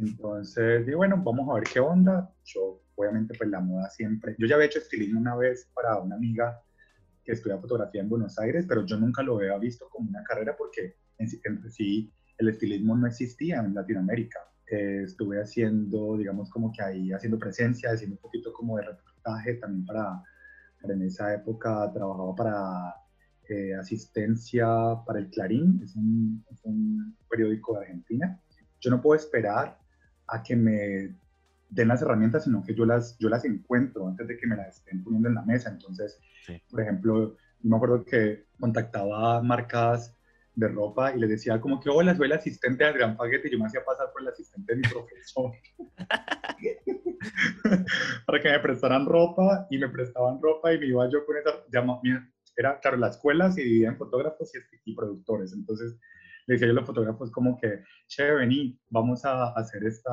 Entonces, 0.00 0.86
digo, 0.86 0.98
bueno, 0.98 1.20
vamos 1.24 1.50
a 1.50 1.54
ver 1.54 1.64
qué 1.64 1.80
onda. 1.80 2.32
Yo, 2.44 2.80
obviamente, 2.94 3.34
pues 3.36 3.50
la 3.50 3.60
moda 3.60 3.90
siempre. 3.90 4.36
Yo 4.38 4.46
ya 4.46 4.54
había 4.54 4.68
hecho 4.68 4.78
estilismo 4.78 5.18
una 5.18 5.34
vez 5.34 5.68
para 5.74 5.98
una 5.98 6.14
amiga 6.14 6.62
que 7.28 7.34
estudia 7.34 7.58
fotografía 7.58 8.00
en 8.00 8.08
Buenos 8.08 8.38
Aires, 8.38 8.64
pero 8.66 8.86
yo 8.86 8.96
nunca 8.96 9.22
lo 9.22 9.36
había 9.36 9.58
visto 9.58 9.86
como 9.90 10.08
una 10.08 10.24
carrera 10.24 10.56
porque 10.56 10.96
en 11.18 11.28
sí 11.28 12.10
el 12.38 12.48
estilismo 12.48 12.96
no 12.96 13.06
existía 13.06 13.58
en 13.58 13.74
Latinoamérica. 13.74 14.38
Eh, 14.66 15.02
estuve 15.04 15.38
haciendo, 15.38 16.16
digamos, 16.16 16.48
como 16.48 16.72
que 16.72 16.82
ahí 16.82 17.12
haciendo 17.12 17.38
presencia, 17.38 17.90
haciendo 17.90 18.16
un 18.16 18.22
poquito 18.22 18.50
como 18.54 18.78
de 18.78 18.84
reportaje 18.84 19.54
también 19.56 19.84
para, 19.84 20.22
para 20.80 20.94
en 20.94 21.02
esa 21.02 21.34
época 21.34 21.92
trabajaba 21.92 22.34
para 22.34 22.94
eh, 23.50 23.74
asistencia 23.74 24.66
para 25.06 25.18
el 25.18 25.28
Clarín, 25.28 25.82
es 25.84 25.96
un, 25.96 26.42
es 26.50 26.64
un, 26.64 27.14
periódico 27.28 27.74
de 27.74 27.80
Argentina. 27.80 28.40
Yo 28.80 28.90
no 28.90 29.02
puedo 29.02 29.20
esperar 29.20 29.78
a 30.28 30.42
que 30.42 30.56
me 30.56 31.14
den 31.68 31.88
las 31.88 32.02
herramientas, 32.02 32.44
sino 32.44 32.62
que 32.62 32.74
yo 32.74 32.84
las, 32.84 33.16
yo 33.18 33.28
las 33.28 33.44
encuentro 33.44 34.08
antes 34.08 34.26
de 34.26 34.36
que 34.36 34.46
me 34.46 34.56
las 34.56 34.78
estén 34.78 35.02
poniendo 35.02 35.28
en 35.28 35.34
la 35.34 35.42
mesa. 35.42 35.70
Entonces, 35.70 36.18
por 36.70 36.80
ejemplo, 36.80 37.36
yo 37.60 37.70
me 37.70 37.76
acuerdo 37.76 38.04
que 38.04 38.46
contactaba 38.58 39.42
marcas 39.42 40.14
de 40.54 40.68
ropa 40.68 41.14
y 41.14 41.20
le 41.20 41.28
decía 41.28 41.60
como 41.60 41.80
que, 41.80 41.88
hola, 41.88 42.16
soy 42.16 42.26
el 42.26 42.32
asistente 42.32 42.82
de 42.82 42.90
Adrián 42.90 43.16
Paguete 43.16 43.48
y 43.48 43.52
yo 43.52 43.58
me 43.58 43.66
hacía 43.66 43.84
pasar 43.84 44.10
por 44.12 44.22
el 44.22 44.28
asistente 44.28 44.74
de 44.74 44.80
mi 44.80 44.88
profesor. 44.88 45.52
para 48.26 48.40
que 48.40 48.50
me 48.50 48.58
prestaran 48.60 49.06
ropa 49.06 49.66
y 49.70 49.78
me 49.78 49.88
prestaban 49.88 50.40
ropa 50.42 50.72
y 50.72 50.78
me 50.78 50.86
iba 50.86 51.08
yo 51.10 51.24
con 51.24 51.36
esa, 51.36 51.50
llama, 51.72 52.00
era, 52.56 52.78
claro, 52.80 52.96
la 52.96 53.08
escuela 53.08 53.50
se 53.52 53.62
dividía 53.62 53.88
en 53.88 53.96
fotógrafos 53.96 54.50
y, 54.84 54.94
productores, 54.94 55.52
entonces 55.52 55.96
le 56.46 56.54
decía 56.54 56.66
yo 56.66 56.72
a 56.72 56.76
los 56.76 56.86
fotógrafos 56.86 57.30
como 57.30 57.56
que, 57.56 57.82
che, 58.08 58.32
vení, 58.32 58.78
vamos 58.90 59.24
a 59.24 59.52
hacer 59.52 59.84
esta, 59.84 60.10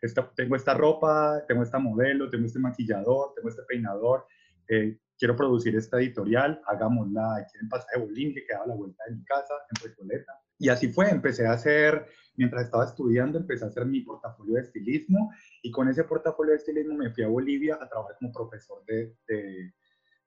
esta, 0.00 0.30
tengo 0.34 0.56
esta 0.56 0.74
ropa, 0.74 1.44
tengo 1.46 1.62
esta 1.62 1.78
modelo, 1.78 2.30
tengo 2.30 2.46
este 2.46 2.58
maquillador, 2.58 3.34
tengo 3.34 3.48
este 3.48 3.62
peinador, 3.68 4.26
eh, 4.68 4.98
quiero 5.18 5.36
producir 5.36 5.76
esta 5.76 5.98
editorial, 5.98 6.60
hagámosla 6.66 7.36
aquí 7.36 7.58
en 7.60 7.68
Pasaje 7.68 7.98
Bolín, 7.98 8.34
que 8.34 8.44
quedaba 8.44 8.64
a 8.64 8.68
la 8.68 8.74
vuelta 8.74 9.04
de 9.08 9.16
mi 9.16 9.24
casa, 9.24 9.54
en 9.70 9.88
Recoleta. 9.88 10.32
Y 10.58 10.68
así 10.68 10.88
fue, 10.88 11.10
empecé 11.10 11.46
a 11.46 11.52
hacer, 11.52 12.06
mientras 12.36 12.64
estaba 12.64 12.84
estudiando, 12.84 13.38
empecé 13.38 13.64
a 13.64 13.68
hacer 13.68 13.84
mi 13.86 14.00
portafolio 14.00 14.54
de 14.54 14.62
estilismo 14.62 15.32
y 15.62 15.70
con 15.70 15.88
ese 15.88 16.04
portafolio 16.04 16.52
de 16.52 16.58
estilismo 16.58 16.94
me 16.94 17.10
fui 17.10 17.24
a 17.24 17.28
Bolivia 17.28 17.78
a 17.80 17.88
trabajar 17.88 18.16
como 18.18 18.32
profesor 18.32 18.82
de, 18.86 19.14
de, 19.26 19.72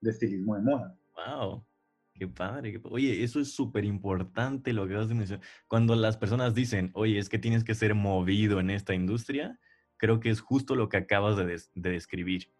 de 0.02 0.10
estilismo 0.10 0.56
de 0.56 0.62
moda. 0.62 0.98
¡Wow! 1.16 1.66
Qué 2.14 2.28
padre, 2.28 2.80
Oye, 2.84 3.24
eso 3.24 3.40
es 3.40 3.54
súper 3.54 3.86
importante 3.86 4.72
lo 4.72 4.88
que 4.88 4.94
vas 4.94 5.10
a 5.10 5.14
mencionar. 5.14 5.46
Cuando 5.68 5.96
las 5.96 6.16
personas 6.16 6.54
dicen, 6.54 6.92
oye, 6.94 7.18
es 7.18 7.28
que 7.28 7.40
tienes 7.40 7.64
que 7.64 7.74
ser 7.74 7.96
movido 7.96 8.60
en 8.60 8.70
esta 8.70 8.94
industria, 8.94 9.60
creo 9.98 10.20
que 10.20 10.30
es 10.30 10.40
justo 10.40 10.76
lo 10.76 10.90
que 10.90 10.98
acabas 10.98 11.38
de, 11.38 11.46
de 11.74 11.90
describir. 11.90 12.52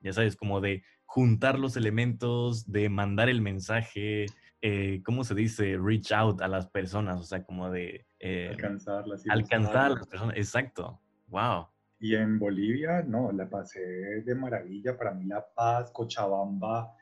Ya 0.00 0.12
sabes, 0.12 0.36
como 0.36 0.60
de 0.60 0.84
juntar 1.06 1.58
los 1.58 1.76
elementos, 1.76 2.70
de 2.70 2.90
mandar 2.90 3.30
el 3.30 3.40
mensaje, 3.40 4.26
eh, 4.60 5.02
¿cómo 5.04 5.24
se 5.24 5.34
dice? 5.34 5.78
Reach 5.80 6.12
out 6.12 6.42
a 6.42 6.48
las 6.48 6.66
personas, 6.66 7.20
o 7.20 7.22
sea, 7.22 7.44
como 7.44 7.70
de... 7.70 8.06
Eh, 8.18 8.48
Alcanzarlas. 8.50 9.24
Alcanzar 9.28 9.92
a 9.92 9.94
las 9.94 10.06
personas, 10.06 10.36
exacto. 10.36 11.00
Wow. 11.28 11.68
Y 12.00 12.14
en 12.14 12.38
Bolivia, 12.38 13.02
no, 13.02 13.32
la 13.32 13.48
pasé 13.48 13.80
de 13.80 14.34
maravilla. 14.34 14.96
Para 14.96 15.14
mí 15.14 15.24
La 15.26 15.46
Paz, 15.54 15.90
Cochabamba, 15.92 16.94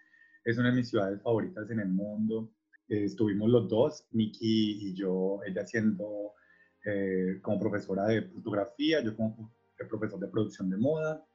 es 0.47 0.57
una 0.59 0.71
de 0.71 0.77
mis 0.77 0.89
ciudades 0.89 1.21
favoritas 1.23 1.69
en 1.71 1.81
el 1.81 1.89
mundo. 1.89 2.53
estuvimos 2.89 3.51
los 3.51 3.69
dos, 3.69 4.07
Nikki 4.13 4.89
y 4.89 4.95
yo, 4.95 5.41
ella 5.45 5.67
siendo 5.67 6.35
eh, 6.85 7.41
como 7.43 7.59
profesora 7.59 8.07
de 8.07 8.23
fotografía, 8.23 9.03
yo 9.03 9.17
como 9.17 9.53
profesor 9.91 10.21
de 10.21 10.29
producción 10.29 10.71
de 10.71 10.77
moda. 10.77 11.27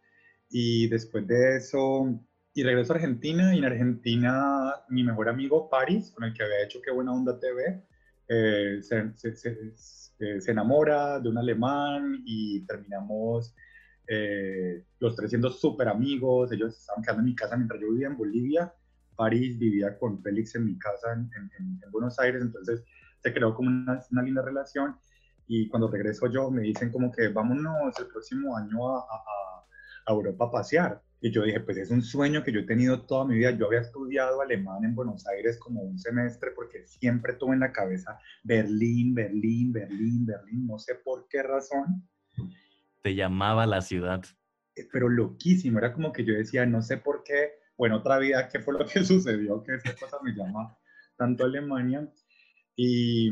Y 0.50 0.88
después 0.88 1.28
de 1.28 1.58
eso, 1.58 2.22
y 2.54 2.64
regreso 2.64 2.94
a 2.94 2.96
Argentina 2.96 3.54
y 3.54 3.60
en 3.60 3.66
Argentina 3.66 4.76
mi 4.90 5.04
mejor 5.04 5.28
amigo 5.28 5.70
Paris, 5.70 6.12
con 6.12 6.24
el 6.24 6.34
que 6.34 6.44
había 6.44 6.64
hecho 6.64 6.82
Qué 6.82 6.92
Buena 6.92 7.14
Onda 7.14 7.38
TV, 7.38 7.84
eh, 8.30 8.80
se, 8.82 9.14
se, 9.18 10.52
enamora 10.52 11.20
de 11.20 11.28
un 11.28 11.38
alemán 11.38 12.24
y 12.26 12.66
terminamos 12.66 13.54
eh, 14.08 14.86
los 15.00 15.18
tres 15.18 15.32
siendo 15.32 15.50
súper 15.50 15.90
amigos. 15.90 16.54
Ellos 16.54 16.78
estaban 16.78 17.04
quedando 17.04 17.20
en 17.20 17.26
mi 17.26 17.36
casa 17.36 17.58
mientras 17.58 17.82
yo 17.82 17.92
vivía 17.92 18.08
en 18.08 18.18
Bolivia. 18.18 18.74
París 19.22 19.60
vivía 19.60 19.96
con 20.00 20.20
Félix 20.24 20.56
en 20.56 20.66
mi 20.66 20.80
casa 20.80 21.14
en, 21.14 21.30
en, 21.60 21.92
Buenos 21.92 22.18
Aires, 22.18 22.42
entonces 22.42 22.84
se 23.20 23.32
creó 23.32 23.54
como 23.54 23.70
una, 23.70 24.04
una, 24.10 24.24
linda 24.24 24.42
relación. 24.42 24.96
Y 25.46 25.68
cuando 25.68 25.88
regreso 25.88 26.26
yo 26.26 26.50
me 26.50 26.64
dicen 26.64 26.92
como 26.92 27.12
que 27.12 27.28
vámonos 27.28 28.00
el 28.00 28.08
próximo 28.08 28.58
año 28.58 28.98
a, 28.98 29.02
a, 29.02 29.66
a 30.08 30.12
Europa 30.12 30.46
a 30.46 30.52
pasear. 30.52 31.04
Y 31.20 31.30
yo 31.30 31.44
dije, 31.44 31.60
pues 31.60 31.78
es 31.78 31.92
un 31.92 32.02
sueño 32.02 32.44
que 32.44 32.52
yo 32.52 32.62
he 32.62 32.66
tenido 32.66 33.04
toda 33.04 33.26
mi 33.26 33.36
vida. 33.36 33.52
Yo 33.52 33.68
había 33.68 33.82
estudiado 33.82 34.42
alemán 34.42 34.84
en 34.86 34.96
Buenos 34.96 35.28
Aires 35.28 35.60
como 35.60 35.82
un 35.82 36.00
semestre 36.00 36.50
porque 36.56 36.88
siempre 36.88 37.34
tuve 37.34 37.54
en 37.54 37.60
la 37.60 37.72
cabeza 37.72 38.18
Berlín, 38.44 39.14
Berlín, 39.14 39.72
Berlín, 39.72 40.26
Berlín, 40.26 40.66
no 40.66 40.80
sé 40.80 40.96
por 40.96 41.28
qué 41.30 41.44
razón. 41.44 42.10
Te 43.04 43.14
llamaba 43.14 43.68
la 43.68 43.82
ciudad. 43.82 44.24
Eh, 44.76 44.88
pero 44.92 45.10
loquísimo, 45.10 45.78
era 45.78 45.94
como 45.94 46.12
que 46.12 46.26
yo 46.26 46.34
decía, 46.34 46.66
no 46.66 46.82
sé 46.82 46.98
por 46.98 47.24
qué, 47.24 47.61
bueno, 47.78 47.98
otra 47.98 48.18
vida, 48.20 48.48
¿qué 48.48 48.60
fue 48.60 48.74
lo 48.74 48.86
que 48.86 49.04
sucedió? 49.06 49.64
Que 49.64 49.76
esa 49.76 49.96
cosa 49.96 50.18
me 50.24 50.34
llama 50.34 50.78
tanto 51.18 51.46
Alemania. 51.46 52.08
Y, 52.76 53.30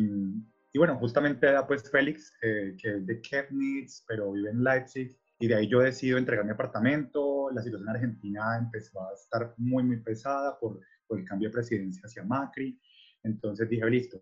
y 0.71 0.77
bueno, 0.77 0.97
justamente 0.97 1.47
era 1.47 1.65
pues 1.65 1.89
Félix, 1.89 2.33
eh, 2.41 2.75
que 2.81 2.97
es 2.97 3.05
de 3.05 3.21
Chemnitz, 3.21 4.03
pero 4.07 4.31
vive 4.31 4.51
en 4.51 4.63
Leipzig 4.63 5.17
y 5.39 5.47
de 5.47 5.55
ahí 5.55 5.67
yo 5.67 5.79
decido 5.79 6.17
entregar 6.17 6.45
mi 6.45 6.51
apartamento. 6.51 7.49
La 7.51 7.61
situación 7.61 7.89
en 7.89 7.95
Argentina 7.95 8.57
empezó 8.57 9.01
a 9.01 9.13
estar 9.13 9.53
muy, 9.57 9.83
muy 9.83 9.97
pesada 9.97 10.59
por, 10.59 10.79
por 11.07 11.19
el 11.19 11.25
cambio 11.25 11.49
de 11.49 11.53
presidencia 11.53 12.01
hacia 12.05 12.23
Macri. 12.23 12.79
Entonces 13.23 13.69
dije, 13.69 13.89
listo, 13.89 14.21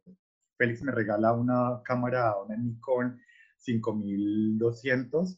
Félix 0.57 0.81
me 0.83 0.91
regala 0.91 1.33
una 1.33 1.81
cámara, 1.83 2.35
una 2.37 2.55
Nikon 2.55 3.19
5200 3.57 5.37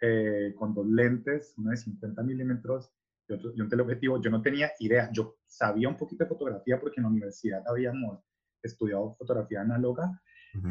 eh, 0.00 0.54
con 0.56 0.74
dos 0.74 0.86
lentes, 0.86 1.54
una 1.58 1.72
de 1.72 1.76
50 1.76 2.22
milímetros 2.22 2.90
y, 3.30 3.34
otro, 3.34 3.52
y 3.54 3.60
un 3.60 3.68
teleobjetivo. 3.68 4.20
Yo 4.20 4.30
no 4.30 4.42
tenía 4.42 4.72
idea, 4.78 5.10
yo 5.12 5.36
sabía 5.46 5.88
un 5.88 5.96
poquito 5.96 6.24
de 6.24 6.28
fotografía 6.28 6.78
porque 6.78 7.00
en 7.00 7.04
la 7.04 7.10
universidad 7.10 7.62
habíamos 7.66 8.24
estudiado 8.62 9.14
fotografía 9.16 9.62
análoga, 9.62 10.20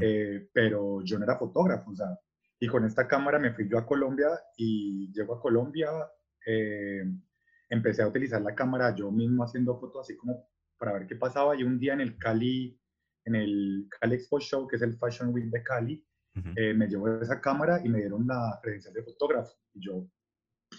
eh, 0.01 0.49
pero 0.53 1.01
yo 1.03 1.17
no 1.17 1.23
era 1.23 1.37
fotógrafo, 1.37 1.91
o 1.91 1.95
sea, 1.95 2.19
y 2.59 2.67
con 2.67 2.85
esta 2.85 3.07
cámara 3.07 3.39
me 3.39 3.53
fui 3.53 3.69
yo 3.69 3.77
a 3.77 3.85
Colombia 3.85 4.27
y 4.57 5.11
llego 5.13 5.35
a 5.35 5.41
Colombia, 5.41 5.89
eh, 6.45 7.03
empecé 7.69 8.03
a 8.03 8.07
utilizar 8.07 8.41
la 8.41 8.53
cámara 8.53 8.93
yo 8.93 9.11
mismo 9.11 9.43
haciendo 9.43 9.79
fotos 9.79 10.01
así 10.01 10.17
como 10.17 10.49
para 10.77 10.93
ver 10.93 11.07
qué 11.07 11.15
pasaba. 11.15 11.55
Y 11.55 11.63
un 11.63 11.79
día 11.79 11.93
en 11.93 12.01
el 12.01 12.17
Cali, 12.17 12.77
en 13.25 13.35
el 13.35 13.87
Cali 13.99 14.15
Expo 14.15 14.39
Show, 14.39 14.67
que 14.67 14.75
es 14.75 14.81
el 14.81 14.97
Fashion 14.97 15.33
Week 15.33 15.45
de 15.45 15.63
Cali, 15.63 16.05
eh, 16.55 16.73
me 16.73 16.87
llevó 16.87 17.19
esa 17.21 17.41
cámara 17.41 17.81
y 17.83 17.89
me 17.89 17.99
dieron 17.99 18.25
la 18.25 18.59
credencial 18.61 18.93
de 18.93 19.03
fotógrafo. 19.03 19.53
Y 19.73 19.85
yo 19.85 20.09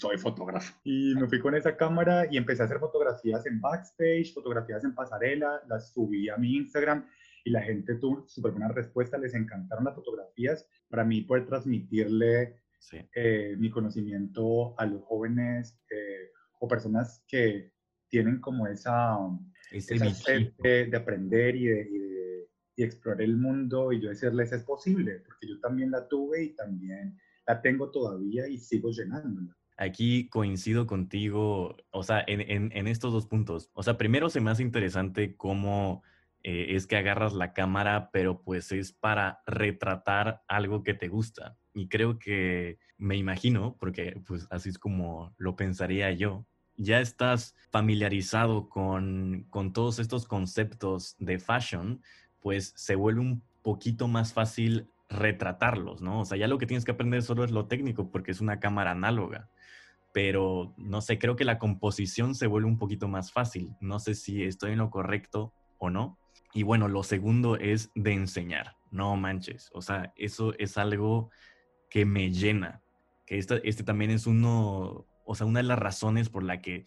soy 0.00 0.16
fotógrafo. 0.16 0.74
Y 0.82 1.14
me 1.14 1.28
fui 1.28 1.38
con 1.38 1.54
esa 1.54 1.76
cámara 1.76 2.26
y 2.30 2.38
empecé 2.38 2.62
a 2.62 2.64
hacer 2.64 2.78
fotografías 2.78 3.44
en 3.46 3.60
backstage, 3.60 4.32
fotografías 4.32 4.82
en 4.84 4.94
pasarela, 4.94 5.60
las 5.68 5.92
subí 5.92 6.28
a 6.30 6.38
mi 6.38 6.56
Instagram 6.56 7.06
y 7.44 7.50
la 7.50 7.62
gente 7.62 7.96
tuvo 7.96 8.26
súper 8.26 8.52
buena 8.52 8.68
respuesta, 8.68 9.18
les 9.18 9.34
encantaron 9.34 9.84
las 9.84 9.94
fotografías. 9.94 10.66
Para 10.88 11.04
mí 11.04 11.20
poder 11.22 11.46
transmitirle 11.46 12.56
eh, 13.14 13.56
mi 13.58 13.70
conocimiento 13.70 14.74
a 14.78 14.86
los 14.86 15.02
jóvenes 15.04 15.78
eh, 15.90 16.30
o 16.60 16.66
personas 16.66 17.22
que 17.28 17.72
tienen 18.08 18.40
como 18.40 18.66
esa, 18.66 19.18
sed 19.78 20.52
de, 20.62 20.96
aprender 20.96 21.54
y 21.56 21.66
de, 21.66 22.48
y 22.74 22.82
explorar 22.82 23.22
el 23.22 23.36
mundo 23.36 23.92
y 23.92 24.00
yo 24.00 24.08
decirles 24.08 24.50
es 24.52 24.64
posible, 24.64 25.22
porque 25.26 25.46
yo 25.46 25.60
también 25.60 25.90
la 25.90 26.08
tuve 26.08 26.42
y 26.42 26.56
también 26.56 27.18
la 27.46 27.60
tengo 27.60 27.90
todavía 27.90 28.48
y 28.48 28.58
sigo 28.58 28.90
llenándola 28.90 29.54
aquí 29.80 30.28
coincido 30.28 30.86
contigo, 30.86 31.76
o 31.90 32.02
sea, 32.02 32.22
en, 32.26 32.86
estos 32.86 33.12
dos 33.12 33.26
puntos. 33.26 33.70
O 33.72 33.82
sea, 33.82 33.96
primero 33.96 34.28
se 34.28 34.40
me 34.40 34.50
hace 34.50 34.62
interesante 34.62 35.36
cómo 35.36 36.02
eh, 36.42 36.76
es 36.76 36.86
que 36.86 36.96
agarras 36.96 37.32
la 37.32 37.54
cámara, 37.54 38.10
pero 38.12 38.42
pues 38.42 38.72
es 38.72 38.92
para 38.92 39.40
retratar 39.46 40.42
algo 40.48 40.82
que 40.82 40.92
te 40.92 41.08
gusta. 41.08 41.56
Y 41.72 41.88
creo 41.88 42.18
que 42.18 42.78
me 42.98 43.16
imagino, 43.16 43.76
porque 43.80 44.20
pues 44.26 44.46
así 44.50 44.68
es 44.68 44.78
como 44.78 45.34
lo 45.38 45.56
pensaría 45.56 46.12
yo, 46.12 46.44
ya 46.76 47.00
estás 47.00 47.56
familiarizado 47.70 48.68
con, 48.68 49.46
con 49.48 49.72
todos 49.72 49.98
estos 49.98 50.26
conceptos 50.26 51.16
de 51.18 51.38
fashion, 51.38 52.02
pues 52.40 52.74
se 52.76 52.96
vuelve 52.96 53.20
un 53.22 53.42
poquito 53.62 54.08
más 54.08 54.34
fácil 54.34 54.88
retratarlos, 55.10 56.00
¿no? 56.00 56.20
O 56.20 56.24
sea, 56.24 56.38
ya 56.38 56.48
lo 56.48 56.56
que 56.56 56.66
tienes 56.66 56.84
que 56.84 56.92
aprender 56.92 57.22
solo 57.22 57.44
es 57.44 57.50
lo 57.50 57.66
técnico 57.66 58.10
porque 58.10 58.30
es 58.30 58.40
una 58.40 58.60
cámara 58.60 58.92
análoga. 58.92 59.50
Pero 60.12 60.74
no 60.76 61.02
sé, 61.02 61.18
creo 61.18 61.36
que 61.36 61.44
la 61.44 61.58
composición 61.58 62.34
se 62.34 62.46
vuelve 62.46 62.68
un 62.68 62.78
poquito 62.78 63.08
más 63.08 63.32
fácil. 63.32 63.74
No 63.80 63.98
sé 63.98 64.14
si 64.14 64.42
estoy 64.42 64.72
en 64.72 64.78
lo 64.78 64.90
correcto 64.90 65.52
o 65.78 65.90
no, 65.90 66.18
y 66.52 66.62
bueno, 66.64 66.88
lo 66.88 67.02
segundo 67.02 67.56
es 67.56 67.90
de 67.94 68.12
enseñar, 68.12 68.76
no 68.90 69.14
manches. 69.16 69.70
O 69.72 69.82
sea, 69.82 70.12
eso 70.16 70.54
es 70.58 70.78
algo 70.78 71.30
que 71.88 72.04
me 72.04 72.30
llena. 72.32 72.82
Que 73.26 73.38
este, 73.38 73.66
este 73.68 73.84
también 73.84 74.10
es 74.10 74.26
uno, 74.26 75.06
o 75.24 75.34
sea, 75.34 75.46
una 75.46 75.60
de 75.60 75.66
las 75.66 75.78
razones 75.78 76.28
por 76.28 76.42
la 76.42 76.60
que 76.60 76.84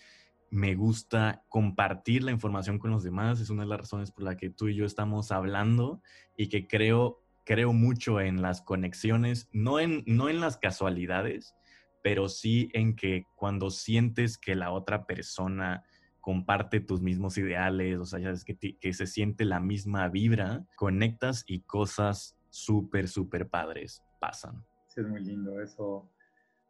me 0.49 0.75
gusta 0.75 1.43
compartir 1.49 2.23
la 2.23 2.31
información 2.31 2.77
con 2.77 2.91
los 2.91 3.03
demás, 3.03 3.39
es 3.39 3.49
una 3.49 3.63
de 3.63 3.69
las 3.69 3.79
razones 3.79 4.11
por 4.11 4.25
la 4.25 4.37
que 4.37 4.49
tú 4.49 4.67
y 4.67 4.75
yo 4.75 4.85
estamos 4.85 5.31
hablando 5.31 6.01
y 6.37 6.49
que 6.49 6.67
creo, 6.67 7.22
creo 7.45 7.73
mucho 7.73 8.21
en 8.21 8.41
las 8.41 8.61
conexiones, 8.61 9.49
no 9.51 9.79
en, 9.79 10.03
no 10.05 10.29
en 10.29 10.39
las 10.39 10.57
casualidades, 10.57 11.55
pero 12.03 12.29
sí 12.29 12.69
en 12.73 12.95
que 12.95 13.25
cuando 13.35 13.69
sientes 13.69 14.37
que 14.37 14.55
la 14.55 14.71
otra 14.71 15.05
persona 15.05 15.83
comparte 16.19 16.79
tus 16.79 17.01
mismos 17.01 17.37
ideales, 17.37 17.99
o 17.99 18.05
sea, 18.05 18.19
ya 18.19 18.29
es 18.29 18.45
que, 18.45 18.57
que 18.57 18.93
se 18.93 19.07
siente 19.07 19.45
la 19.45 19.59
misma 19.59 20.07
vibra, 20.09 20.65
conectas 20.75 21.43
y 21.47 21.61
cosas 21.61 22.37
súper, 22.49 23.07
súper 23.07 23.49
padres 23.49 24.01
pasan. 24.19 24.63
Sí, 24.87 25.01
es 25.01 25.07
muy 25.07 25.21
lindo 25.21 25.61
eso, 25.61 26.09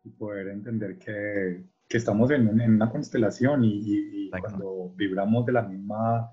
y 0.04 0.10
poder 0.10 0.48
entender 0.48 0.98
que, 0.98 1.64
que 1.88 1.98
estamos 1.98 2.32
en, 2.32 2.60
en, 2.60 2.76
una 2.76 2.90
constelación 2.90 3.64
y, 3.64 3.82
y, 3.86 4.30
cuando 4.32 4.90
vibramos 4.96 5.46
de 5.46 5.52
la 5.52 5.62
misma, 5.62 6.32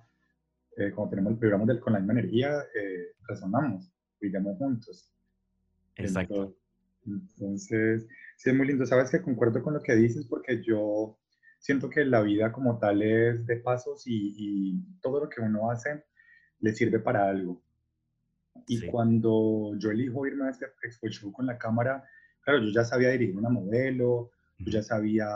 eh, 0.76 0.90
cuando 0.92 1.10
tenemos, 1.10 1.38
vibramos 1.38 1.68
del, 1.68 1.80
con 1.80 1.92
la 1.92 1.98
misma 1.98 2.14
energía, 2.14 2.58
eh, 2.74 3.14
resonamos, 3.28 3.92
brillamos 4.20 4.58
juntos. 4.58 5.10
Exacto. 5.96 6.54
Entonces, 7.06 8.06
sí 8.36 8.50
es 8.50 8.56
muy 8.56 8.66
lindo. 8.66 8.86
Sabes 8.86 9.10
que 9.10 9.22
concuerdo 9.22 9.62
con 9.62 9.74
lo 9.74 9.82
que 9.82 9.94
dices 9.94 10.26
porque 10.26 10.62
yo 10.62 11.18
siento 11.58 11.90
que 11.90 12.04
la 12.04 12.22
vida 12.22 12.52
como 12.52 12.78
tal 12.78 13.02
es 13.02 13.46
de 13.46 13.56
pasos 13.56 14.02
y, 14.06 14.82
todo 15.00 15.20
lo 15.20 15.28
que 15.28 15.40
uno 15.40 15.70
hace 15.70 16.04
le 16.60 16.74
sirve 16.74 16.98
para 16.98 17.28
algo. 17.28 17.62
Y 18.66 18.86
cuando 18.88 19.72
yo 19.78 19.90
elijo 19.90 20.26
irme 20.26 20.46
a 20.46 20.50
este 20.50 20.66
Expo 20.82 21.08
Show 21.08 21.32
con 21.32 21.46
la 21.46 21.58
cámara, 21.58 22.04
claro, 22.42 22.60
yo 22.60 22.70
ya 22.70 22.84
sabía 22.84 23.10
dirigir 23.10 23.36
una 23.36 23.48
modelo, 23.48 24.30
yo 24.58 24.70
ya 24.70 24.82
sabía 24.82 25.26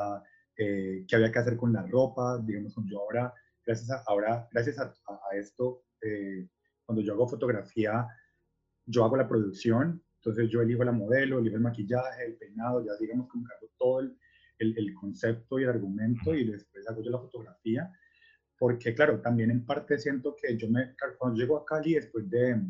eh, 0.56 1.04
qué 1.08 1.16
había 1.16 1.32
que 1.32 1.38
hacer 1.38 1.56
con 1.56 1.72
la 1.72 1.82
ropa, 1.86 2.38
digamos, 2.44 2.74
yo 2.86 3.00
ahora, 3.00 3.32
gracias 3.64 3.90
a, 3.90 4.02
ahora, 4.06 4.48
gracias 4.52 4.78
a, 4.78 4.92
esto, 5.36 5.84
eh, 6.02 6.48
cuando 6.84 7.02
yo 7.02 7.14
hago 7.14 7.28
fotografía, 7.28 8.06
yo 8.86 9.04
hago 9.04 9.16
la 9.16 9.28
producción, 9.28 10.02
entonces 10.16 10.48
yo 10.50 10.62
elijo 10.62 10.84
la 10.84 10.92
modelo, 10.92 11.38
elijo 11.38 11.56
el 11.56 11.62
maquillaje, 11.62 12.24
el 12.26 12.36
peinado, 12.36 12.84
ya 12.84 12.92
digamos 13.00 13.28
como 13.28 13.46
que 13.46 13.54
hago 13.54 13.70
todo 13.78 14.00
el, 14.00 14.16
el, 14.58 14.94
concepto 14.94 15.58
y 15.58 15.64
el 15.64 15.70
argumento 15.70 16.34
y 16.34 16.44
después 16.44 16.88
hago 16.88 17.02
yo 17.02 17.10
la 17.10 17.18
fotografía, 17.18 17.92
porque 18.58 18.94
claro, 18.94 19.20
también 19.20 19.50
en 19.50 19.66
parte 19.66 19.98
siento 19.98 20.34
que 20.40 20.56
yo 20.56 20.68
me, 20.68 20.94
cuando 21.18 21.38
llego 21.38 21.58
a 21.58 21.64
Cali, 21.64 21.94
después 21.94 22.28
de, 22.30 22.60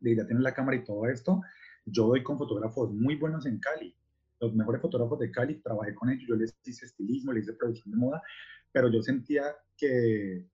de 0.00 0.16
ya 0.16 0.26
tener 0.26 0.42
la 0.42 0.54
cámara 0.54 0.76
y 0.76 0.84
todo 0.84 1.06
esto, 1.08 1.40
yo 1.84 2.06
doy 2.06 2.22
con 2.22 2.38
fotógrafos 2.38 2.92
muy 2.92 3.16
buenos 3.16 3.46
en 3.46 3.58
Cali, 3.58 3.94
los 4.40 4.54
mejores 4.54 4.80
fotógrafos 4.80 5.18
de 5.18 5.30
Cali, 5.30 5.60
trabajé 5.60 5.94
con 5.94 6.10
ellos, 6.10 6.28
yo 6.28 6.36
les 6.36 6.56
hice 6.64 6.86
estilismo, 6.86 7.32
les 7.32 7.44
hice 7.44 7.54
producción 7.54 7.90
de 7.90 7.98
moda, 7.98 8.22
pero 8.70 8.88
yo 8.88 9.02
sentía 9.02 9.44
que, 9.76 10.46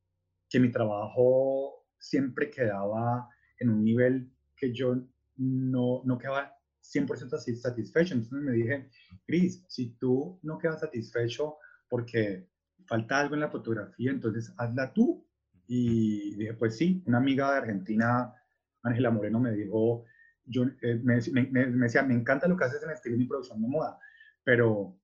que 0.49 0.61
mi 0.61 0.71
trabajo 0.71 1.87
siempre 1.99 2.51
quedaba 2.51 3.29
en 3.59 3.71
un 3.71 3.85
nivel 3.85 4.34
que 4.57 4.73
yo 4.73 4.97
no, 5.37 6.03
no 6.05 6.19
quedaba 6.19 6.55
100% 6.83 7.57
satisfecho. 7.57 8.15
Entonces 8.15 8.43
me 8.43 8.53
dije, 8.53 8.91
Cris, 9.27 9.65
si 9.69 9.91
tú 9.97 10.39
no 10.43 10.59
quedas 10.59 10.81
satisfecho 10.81 11.57
porque 11.89 12.49
falta 12.87 13.21
algo 13.21 13.35
en 13.35 13.41
la 13.41 13.51
fotografía, 13.51 14.11
entonces 14.11 14.53
hazla 14.59 14.93
tú. 14.93 15.27
Y 15.67 16.35
dije, 16.37 16.55
pues 16.55 16.77
sí, 16.77 17.03
una 17.07 17.19
amiga 17.19 17.51
de 17.51 17.59
Argentina, 17.59 18.35
Ángela 18.83 19.11
Moreno, 19.11 19.41
me 19.41 19.53
dijo, 19.53 20.05
yo, 20.45 20.65
eh, 20.83 21.01
me, 21.03 21.15
decía, 21.17 22.03
me 22.03 22.15
encanta 22.15 22.49
lo 22.49 22.57
que 22.57 22.65
haces 22.65 22.83
en 22.83 22.91
estilo 22.91 23.17
y 23.17 23.27
producción 23.27 23.63
de 23.63 23.69
moda, 23.69 23.99
pero 24.43 24.99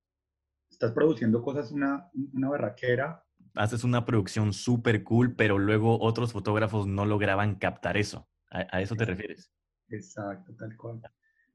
estás 0.70 0.92
produciendo 0.92 1.42
cosas 1.42 1.72
una, 1.72 2.10
una 2.34 2.50
barraquera. 2.50 3.24
Haces 3.54 3.84
una 3.84 4.04
producción 4.04 4.52
súper 4.52 5.02
cool, 5.02 5.34
pero 5.34 5.58
luego 5.58 5.98
otros 6.00 6.32
fotógrafos 6.32 6.86
no 6.86 7.06
lograban 7.06 7.54
captar 7.54 7.96
eso. 7.96 8.29
¿A, 8.50 8.80
eso 8.80 8.96
te 8.96 9.04
refieres? 9.04 9.50
Exacto, 9.88 10.54
tal 10.56 10.76
cual. 10.76 11.00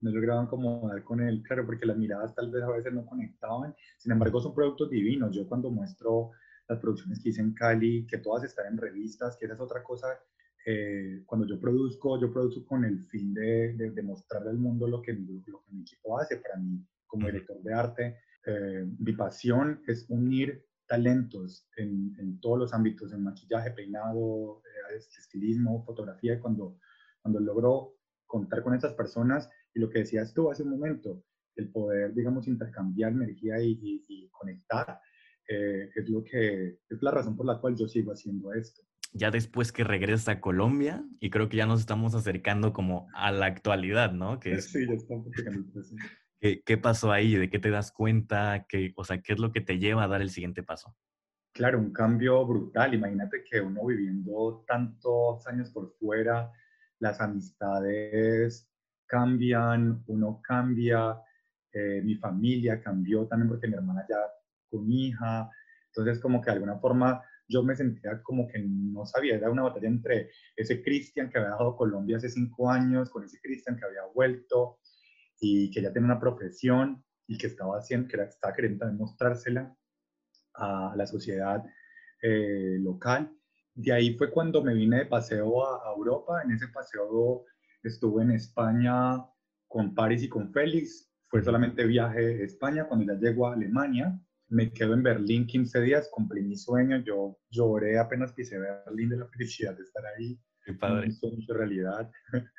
No 0.01 0.11
lograban 0.11 0.47
como 0.47 0.87
dar 0.89 1.03
con 1.03 1.21
él, 1.21 1.41
claro, 1.43 1.65
porque 1.65 1.85
las 1.85 1.97
miradas 1.97 2.35
tal 2.35 2.51
vez 2.51 2.63
a 2.63 2.71
veces 2.71 2.93
no 2.93 3.05
conectaban. 3.05 3.75
Sin 3.97 4.11
embargo, 4.11 4.41
son 4.41 4.53
productos 4.53 4.89
divinos. 4.89 5.35
Yo 5.35 5.47
cuando 5.47 5.71
muestro 5.71 6.31
las 6.67 6.79
producciones 6.79 7.21
que 7.21 7.29
hice 7.29 7.41
en 7.41 7.53
Cali, 7.53 8.05
que 8.07 8.17
todas 8.17 8.43
están 8.43 8.67
en 8.67 8.77
revistas, 8.77 9.37
que 9.37 9.45
esa 9.45 9.55
es 9.55 9.61
otra 9.61 9.83
cosa 9.83 10.07
eh, 10.67 11.21
cuando 11.27 11.45
yo 11.45 11.59
produzco, 11.59 12.19
yo 12.19 12.33
produzco 12.33 12.65
con 12.65 12.85
el 12.85 12.99
fin 12.99 13.35
de, 13.35 13.73
de, 13.73 14.01
mostrarle 14.01 14.49
al 14.49 14.57
mundo 14.57 14.87
lo 14.87 14.99
que, 14.99 15.13
mi, 15.13 15.43
lo 15.45 15.61
que 15.61 15.71
mi 15.71 15.81
equipo 15.81 16.19
hace. 16.19 16.37
Para 16.37 16.57
mí, 16.57 16.83
como 17.05 17.27
director 17.27 17.61
de 17.61 17.73
arte, 17.73 18.17
eh, 18.47 18.83
mi 18.97 19.13
pasión 19.13 19.83
es 19.87 20.05
unir 20.09 20.65
talentos 20.87 21.67
en, 21.77 22.15
en, 22.19 22.39
todos 22.39 22.57
los 22.57 22.73
ámbitos, 22.73 23.13
en 23.13 23.23
maquillaje, 23.23 23.71
peinado, 23.71 24.63
eh, 24.65 24.97
estilismo, 24.97 25.83
fotografía. 25.85 26.39
Cuando, 26.39 26.79
cuando 27.25 27.39
logro 27.39 27.95
contar 28.27 28.61
con 28.61 28.75
esas 28.75 28.93
personas 28.93 29.49
y 29.73 29.79
lo 29.79 29.89
que 29.89 29.99
decías 29.99 30.31
tú 30.31 30.51
hace 30.51 30.61
un 30.61 30.69
momento, 30.69 31.23
el 31.55 31.71
poder, 31.71 32.13
digamos, 32.13 32.47
intercambiar 32.47 33.13
energía 33.13 33.59
y, 33.59 33.79
y, 34.07 34.29
conectar, 34.29 34.99
es 35.47 36.09
lo 36.09 36.23
que 36.23 36.79
es 36.87 37.01
la 37.01 37.11
razón 37.11 37.35
por 37.35 37.47
la 37.47 37.59
cual 37.59 37.75
yo 37.75 37.87
sigo 37.87 38.11
haciendo 38.11 38.53
esto 38.53 38.81
ya 39.13 39.31
después 39.31 39.71
que 39.71 39.85
regresa 39.85 40.33
a 40.33 40.41
Colombia, 40.41 41.05
y 41.21 41.29
creo 41.29 41.47
que 41.47 41.55
ya 41.55 41.65
nos 41.65 41.79
estamos 41.79 42.15
acercando 42.15 42.73
como 42.73 43.07
a 43.13 43.31
la 43.31 43.45
actualidad, 43.45 44.11
¿no? 44.11 44.41
Que 44.41 44.59
sí, 44.61 44.85
ya 44.85 44.93
estamos 44.93 45.27
¿Qué, 46.41 46.61
¿Qué, 46.65 46.77
pasó 46.77 47.13
ahí? 47.13 47.35
¿De 47.35 47.49
qué 47.49 47.57
te 47.57 47.69
das 47.69 47.93
cuenta? 47.93 48.65
¿Qué, 48.67 48.91
o 48.97 49.05
sea, 49.05 49.21
¿qué 49.21 49.31
es 49.31 49.39
lo 49.39 49.53
que 49.53 49.61
te 49.61 49.79
lleva 49.79 50.03
a 50.03 50.09
dar 50.09 50.21
el 50.21 50.31
siguiente 50.31 50.63
paso? 50.63 50.97
Claro, 51.53 51.79
un 51.79 51.93
cambio 51.93 52.45
brutal. 52.45 52.93
Imagínate 52.93 53.41
que 53.49 53.61
uno 53.61 53.85
viviendo 53.85 54.65
tantos 54.67 55.47
años 55.47 55.71
por 55.71 55.93
fuera, 55.97 56.51
las 56.99 57.19
amistades 57.21 58.69
cambian, 59.05 60.03
uno 60.07 60.41
cambia, 60.43 61.21
eh, 61.71 62.01
mi 62.03 62.15
familia 62.15 62.81
cambió 62.81 63.27
también 63.27 63.49
porque 63.49 63.67
mi 63.67 63.75
hermana 63.75 64.05
ya 64.09 64.17
con 64.69 64.91
hija. 64.91 65.49
Entonces, 65.87 66.19
como 66.19 66.41
que 66.41 66.47
de 66.47 66.53
alguna 66.53 66.79
forma 66.79 67.21
yo 67.47 67.63
me 67.63 67.75
sentía 67.75 68.21
como 68.23 68.47
que 68.47 68.59
no 68.59 69.05
sabía, 69.05 69.35
era 69.35 69.51
una 69.51 69.63
batalla 69.63 69.87
entre 69.87 70.31
ese 70.55 70.81
Cristian 70.81 71.29
que 71.29 71.37
había 71.37 71.51
dejado 71.51 71.75
Colombia 71.75 72.17
hace 72.17 72.29
cinco 72.29 72.69
años, 72.69 73.09
con 73.09 73.23
ese 73.23 73.39
Cristian 73.39 73.77
que 73.77 73.85
había 73.85 74.01
vuelto 74.13 74.79
y 75.39 75.69
que 75.71 75.81
ya 75.81 75.93
tenía 75.93 76.07
una 76.07 76.19
profesión 76.19 77.03
y 77.27 77.37
que 77.37 77.47
estaba 77.47 77.77
haciendo, 77.77 78.07
que 78.07 78.21
estaba 78.21 78.53
queriendo 78.53 78.79
también 78.79 78.99
mostrársela 78.99 79.75
a 80.55 80.93
la 80.95 81.05
sociedad 81.05 81.63
eh, 82.21 82.77
local. 82.79 83.31
De 83.75 83.91
ahí 83.91 84.15
fue 84.15 84.31
cuando 84.31 84.63
me 84.63 84.73
vine 84.73 84.99
de 84.99 85.05
paseo 85.05 85.65
a, 85.65 85.93
Europa. 85.95 86.41
En 86.43 86.51
ese 86.51 86.67
paseo 86.69 87.45
estuve 87.83 88.23
en 88.23 88.31
España 88.31 89.23
con 89.67 89.93
París 89.93 90.23
y 90.23 90.29
con 90.29 90.51
Félix. 90.51 91.11
Fue 91.27 91.43
solamente 91.43 91.85
viaje 91.85 92.41
a 92.41 92.45
España. 92.45 92.87
Cuando 92.87 93.13
ya 93.13 93.19
llego 93.19 93.47
a 93.47 93.53
Alemania, 93.53 94.17
me 94.47 94.71
quedo 94.71 94.93
en 94.93 95.03
Berlín 95.03 95.45
15 95.45 95.81
días, 95.81 96.09
cumplí 96.09 96.41
mi 96.41 96.55
sueño, 96.55 97.03
yo 97.03 97.37
lloré 97.49 97.99
apenas 97.99 98.31
pisé 98.31 98.57
Berlín 98.59 99.09
de 99.09 99.17
la 99.17 99.27
felicidad 99.27 99.75
de 99.75 99.83
estar 99.83 100.03
ahí. 100.05 100.39
Qué 100.63 100.73
padre. 100.73 101.11
Sueño 101.11 101.45
realidad. 101.49 102.09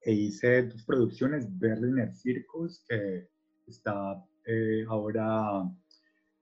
e 0.00 0.12
hice 0.12 0.62
dos 0.64 0.82
producciones, 0.84 1.46
Berliner 1.58 2.14
Circus, 2.14 2.84
que 2.88 3.28
está 3.66 4.24
eh, 4.46 4.84
ahora 4.88 5.62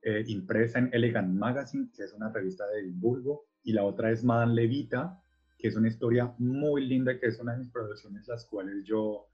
eh, 0.02 0.24
impresa 0.28 0.78
en 0.78 0.90
Elegant 0.92 1.32
Magazine, 1.32 1.90
que 1.94 2.04
es 2.04 2.12
una 2.12 2.32
revista 2.32 2.66
de 2.68 2.80
Edimburgo, 2.80 3.46
y 3.62 3.72
la 3.72 3.84
otra 3.84 4.10
es 4.10 4.24
Madame 4.24 4.54
Levita, 4.54 5.20
que 5.58 5.68
es 5.68 5.76
una 5.76 5.88
historia 5.88 6.34
muy 6.38 6.86
linda, 6.86 7.18
que 7.18 7.26
es 7.26 7.38
una 7.38 7.52
de 7.52 7.58
mis 7.58 7.70
producciones, 7.70 8.26
las 8.26 8.46
cuales 8.46 8.84
yo 8.84 9.26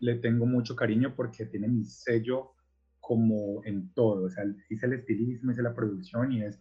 le 0.00 0.16
tengo 0.16 0.46
mucho 0.46 0.74
cariño 0.74 1.14
porque 1.14 1.46
tiene 1.46 1.68
mi 1.68 1.84
sello 1.84 2.54
como 2.98 3.64
en 3.64 3.92
todo, 3.92 4.24
o 4.24 4.30
sea, 4.30 4.44
hice 4.68 4.86
el 4.86 4.94
estilismo, 4.94 5.52
hice 5.52 5.62
la 5.62 5.74
producción 5.74 6.32
y 6.32 6.42
es 6.42 6.60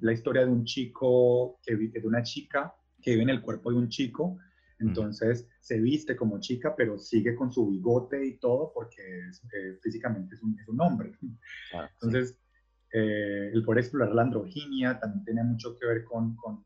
la 0.00 0.12
historia 0.12 0.44
de 0.44 0.50
un 0.50 0.64
chico, 0.64 1.58
que, 1.62 1.76
de 1.76 2.06
una 2.06 2.22
chica 2.22 2.74
que 3.00 3.12
vive 3.12 3.22
en 3.22 3.30
el 3.30 3.42
cuerpo 3.42 3.70
de 3.70 3.78
un 3.78 3.88
chico, 3.88 4.38
entonces 4.78 5.46
se 5.60 5.78
viste 5.78 6.16
como 6.16 6.40
chica, 6.40 6.74
pero 6.74 6.98
sigue 6.98 7.34
con 7.34 7.52
su 7.52 7.68
bigote 7.68 8.26
y 8.26 8.38
todo 8.38 8.72
porque 8.74 9.02
eh, 9.02 9.78
físicamente 9.82 10.34
es 10.34 10.42
un, 10.42 10.58
es 10.58 10.68
un 10.68 10.80
hombre. 10.80 11.12
entonces, 11.72 12.38
eh, 12.92 13.50
el 13.52 13.64
poder 13.64 13.80
explorar 13.80 14.14
la 14.14 14.22
androginia 14.22 14.98
también 14.98 15.24
tenía 15.24 15.44
mucho 15.44 15.76
que 15.78 15.86
ver 15.86 16.04
con, 16.04 16.36
con, 16.36 16.64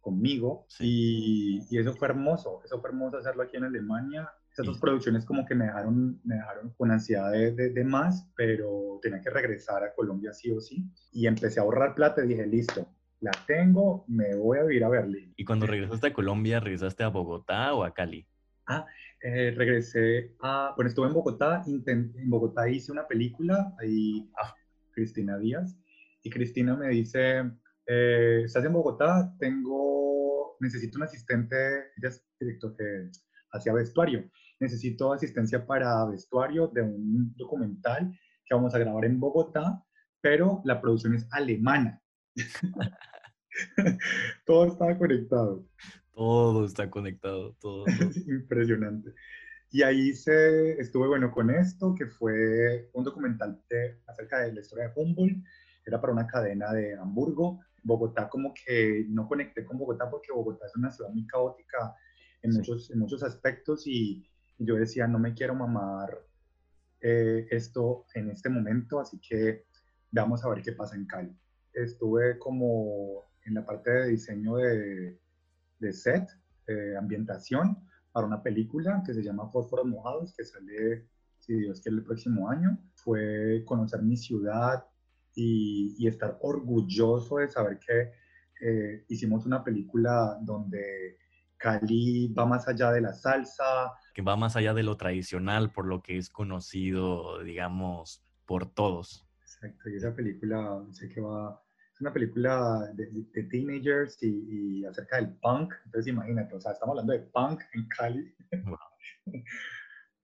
conmigo 0.00 0.66
y, 0.78 1.60
y, 1.70 1.78
eso 1.78 1.94
fue 1.94 2.08
hermoso, 2.08 2.60
eso 2.64 2.80
fue 2.80 2.90
hermoso 2.90 3.16
hacerlo 3.16 3.42
aquí 3.42 3.56
en 3.56 3.64
Alemania 3.64 4.30
esas 4.58 4.66
dos 4.66 4.80
producciones 4.80 5.24
como 5.24 5.46
que 5.46 5.54
me 5.54 5.66
dejaron, 5.66 6.20
me 6.24 6.34
dejaron 6.34 6.70
con 6.76 6.90
ansiedad 6.90 7.30
de, 7.30 7.52
de, 7.52 7.84
más, 7.84 8.28
pero 8.36 8.98
tenía 9.00 9.20
que 9.20 9.30
regresar 9.30 9.84
a 9.84 9.94
Colombia 9.94 10.32
sí 10.32 10.50
o 10.50 10.60
sí. 10.60 10.84
Y 11.12 11.28
empecé 11.28 11.60
a 11.60 11.62
ahorrar 11.62 11.94
plata 11.94 12.24
y 12.24 12.28
dije, 12.28 12.44
listo, 12.44 12.88
la 13.20 13.30
tengo, 13.46 14.04
me 14.08 14.34
voy 14.34 14.58
a 14.58 14.64
vivir 14.64 14.82
a 14.82 14.88
Berlín. 14.88 15.32
¿Y 15.36 15.44
cuando 15.44 15.66
regresaste 15.66 16.08
a 16.08 16.12
Colombia, 16.12 16.58
regresaste 16.58 17.04
a 17.04 17.08
Bogotá 17.08 17.72
o 17.74 17.84
a 17.84 17.94
Cali? 17.94 18.26
Ah, 18.66 18.84
eh, 19.22 19.52
regresé 19.56 20.34
a, 20.40 20.72
bueno, 20.74 20.88
estuve 20.88 21.06
en 21.06 21.14
Bogotá, 21.14 21.62
en 21.66 22.28
Bogotá 22.28 22.68
hice 22.68 22.90
una 22.90 23.06
película, 23.06 23.74
ahí, 23.80 24.28
ah, 24.42 24.54
Cristina 24.98 25.38
Díaz, 25.38 25.78
y 26.22 26.30
Cristina 26.30 26.76
me 26.76 26.88
dice, 26.88 27.44
eh, 27.86 28.42
¿estás 28.44 28.64
en 28.64 28.72
Bogotá? 28.72 29.32
Tengo, 29.38 30.56
necesito 30.60 30.98
un 30.98 31.04
asistente, 31.04 31.56
ella 31.96 32.08
es 32.08 32.26
director, 32.38 32.74
eh, 32.80 33.10
hacia 33.52 33.72
vestuario 33.72 34.28
necesito 34.60 35.12
asistencia 35.12 35.64
para 35.66 36.04
vestuario 36.06 36.68
de 36.68 36.82
un 36.82 37.34
documental 37.36 38.12
que 38.44 38.54
vamos 38.54 38.74
a 38.74 38.78
grabar 38.78 39.04
en 39.04 39.20
Bogotá, 39.20 39.84
pero 40.20 40.62
la 40.64 40.80
producción 40.80 41.14
es 41.14 41.26
alemana. 41.30 42.02
todo 44.46 44.66
estaba 44.66 44.96
conectado. 44.96 45.66
Todo 46.12 46.64
está 46.64 46.90
conectado, 46.90 47.54
todo. 47.60 47.84
Impresionante. 48.26 49.14
Y 49.70 49.82
ahí 49.82 50.14
se, 50.14 50.80
estuve 50.80 51.08
bueno 51.08 51.30
con 51.30 51.50
esto, 51.50 51.94
que 51.94 52.06
fue 52.06 52.88
un 52.94 53.04
documental 53.04 53.62
acerca 54.06 54.40
de 54.40 54.52
la 54.52 54.60
historia 54.60 54.88
de 54.88 54.92
Humboldt, 54.96 55.44
era 55.84 56.00
para 56.00 56.12
una 56.12 56.26
cadena 56.26 56.72
de 56.72 56.94
Hamburgo. 56.94 57.60
Bogotá 57.82 58.28
como 58.28 58.52
que 58.54 59.06
no 59.08 59.26
conecté 59.28 59.64
con 59.64 59.78
Bogotá 59.78 60.10
porque 60.10 60.32
Bogotá 60.32 60.66
es 60.66 60.76
una 60.76 60.90
ciudad 60.90 61.10
muy 61.10 61.26
caótica 61.26 61.94
en, 62.42 62.52
muchos, 62.52 62.90
en 62.90 62.98
muchos 62.98 63.22
aspectos 63.22 63.86
y, 63.86 64.26
yo 64.58 64.74
decía, 64.74 65.06
no 65.06 65.20
me 65.20 65.34
quiero 65.34 65.54
mamar 65.54 66.18
eh, 67.00 67.46
esto 67.50 68.06
en 68.14 68.30
este 68.30 68.48
momento, 68.48 68.98
así 68.98 69.20
que 69.20 69.66
vamos 70.10 70.44
a 70.44 70.48
ver 70.48 70.62
qué 70.62 70.72
pasa 70.72 70.96
en 70.96 71.06
Cali. 71.06 71.32
Estuve 71.72 72.38
como 72.38 73.30
en 73.44 73.54
la 73.54 73.64
parte 73.64 73.90
de 73.90 74.08
diseño 74.08 74.56
de, 74.56 75.20
de 75.78 75.92
set, 75.92 76.28
eh, 76.66 76.96
ambientación, 76.98 77.87
para 78.12 78.26
una 78.26 78.42
película 78.42 79.02
que 79.04 79.14
se 79.14 79.22
llama 79.22 79.48
Fósforos 79.48 79.86
Mojados, 79.86 80.34
que 80.36 80.44
sale, 80.44 81.08
si 81.38 81.54
Dios 81.54 81.80
quiere, 81.80 81.98
el 81.98 82.04
próximo 82.04 82.48
año. 82.48 82.78
Fue 82.94 83.62
conocer 83.64 84.02
mi 84.02 84.16
ciudad 84.16 84.84
y, 85.34 85.94
y 85.98 86.08
estar 86.08 86.38
orgulloso 86.40 87.36
de 87.36 87.50
saber 87.50 87.78
que 87.78 88.12
eh, 88.60 89.04
hicimos 89.08 89.46
una 89.46 89.62
película 89.62 90.36
donde 90.42 91.16
Cali 91.56 92.32
va 92.32 92.46
más 92.46 92.66
allá 92.68 92.92
de 92.92 93.00
la 93.00 93.12
salsa. 93.12 93.92
Que 94.14 94.22
va 94.22 94.36
más 94.36 94.56
allá 94.56 94.74
de 94.74 94.82
lo 94.82 94.96
tradicional, 94.96 95.70
por 95.72 95.86
lo 95.86 96.02
que 96.02 96.16
es 96.16 96.30
conocido, 96.30 97.42
digamos, 97.42 98.22
por 98.46 98.66
todos. 98.66 99.26
Exacto, 99.42 99.90
y 99.90 99.96
esa 99.96 100.14
película, 100.14 100.84
sé 100.92 101.08
que 101.08 101.20
va, 101.20 101.60
es 101.98 102.02
una 102.02 102.12
película 102.12 102.92
de, 102.94 103.44
teenagers 103.50 104.22
y, 104.22 104.84
acerca 104.84 105.16
del 105.16 105.34
punk, 105.38 105.74
entonces 105.84 106.12
imagínate, 106.12 106.54
o 106.54 106.60
sea, 106.60 106.70
estamos 106.70 106.92
hablando 106.92 107.12
de 107.12 107.18
punk 107.18 107.60
en 107.72 107.88
Cali. 107.88 108.36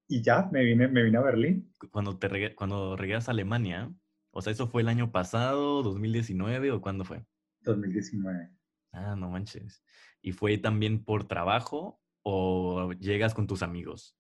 y 0.09 0.23
ya, 0.23 0.49
me 0.53 0.63
vine, 0.63 0.87
me 0.87 1.03
vine 1.03 1.19
a 1.19 1.23
Berlín. 1.23 1.73
Cuando, 1.91 2.17
te 2.17 2.55
cuando 2.55 2.97
regresas 2.97 3.29
a 3.29 3.33
Alemania, 3.33 3.93
o 4.31 4.41
sea, 4.41 4.53
¿eso 4.53 4.69
fue 4.69 4.83
el 4.83 4.89
año 4.89 5.11
pasado, 5.11 5.83
2019 5.83 6.71
o 6.71 6.81
cuándo 6.81 7.05
fue? 7.05 7.27
2019. 7.63 8.51
Ah, 8.93 9.17
no 9.17 9.31
manches. 9.31 9.83
¿Y 10.23 10.31
fue 10.31 10.59
también 10.59 11.05
por 11.05 11.27
trabajo 11.27 12.01
o 12.23 12.93
llegas 12.93 13.35
con 13.35 13.49
tus 13.49 13.65
amigos? 13.65 14.17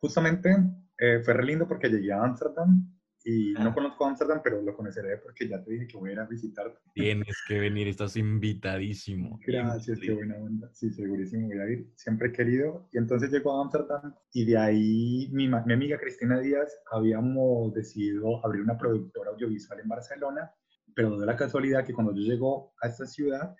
Justamente 0.00 0.54
eh, 0.98 1.22
fue 1.24 1.32
re 1.32 1.46
lindo 1.46 1.66
porque 1.66 1.88
llegué 1.88 2.12
a 2.12 2.22
Ámsterdam 2.24 2.99
y 3.24 3.52
no 3.52 3.74
conozco 3.74 4.06
Amsterdam, 4.06 4.40
pero 4.42 4.62
lo 4.62 4.74
conoceré 4.74 5.18
porque 5.18 5.46
ya 5.46 5.62
te 5.62 5.72
dije 5.72 5.86
que 5.86 5.96
voy 5.98 6.10
a 6.10 6.12
ir 6.14 6.20
a 6.20 6.26
visitarte. 6.26 6.78
Tienes 6.94 7.36
que 7.46 7.58
venir, 7.58 7.88
estás 7.88 8.16
invitadísimo. 8.16 9.38
Gracias, 9.46 9.98
qué 10.00 10.12
buena 10.12 10.36
onda. 10.36 10.70
Sí, 10.72 10.90
segurísimo 10.90 11.48
voy 11.48 11.58
a 11.58 11.68
ir. 11.68 11.90
Siempre 11.96 12.28
he 12.28 12.32
querido. 12.32 12.88
Y 12.92 12.98
entonces 12.98 13.30
llego 13.30 13.52
a 13.52 13.62
Amsterdam 13.62 14.14
y 14.32 14.46
de 14.46 14.56
ahí 14.56 15.28
mi, 15.32 15.48
mi 15.48 15.72
amiga 15.72 15.98
Cristina 15.98 16.40
Díaz 16.40 16.80
habíamos 16.90 17.74
decidido 17.74 18.44
abrir 18.44 18.62
una 18.62 18.78
productora 18.78 19.30
audiovisual 19.32 19.80
en 19.80 19.88
Barcelona, 19.88 20.50
pero 20.94 21.18
de 21.18 21.26
la 21.26 21.36
casualidad 21.36 21.84
que 21.84 21.92
cuando 21.92 22.14
yo 22.14 22.22
llego 22.22 22.72
a 22.80 22.88
esta 22.88 23.06
ciudad, 23.06 23.54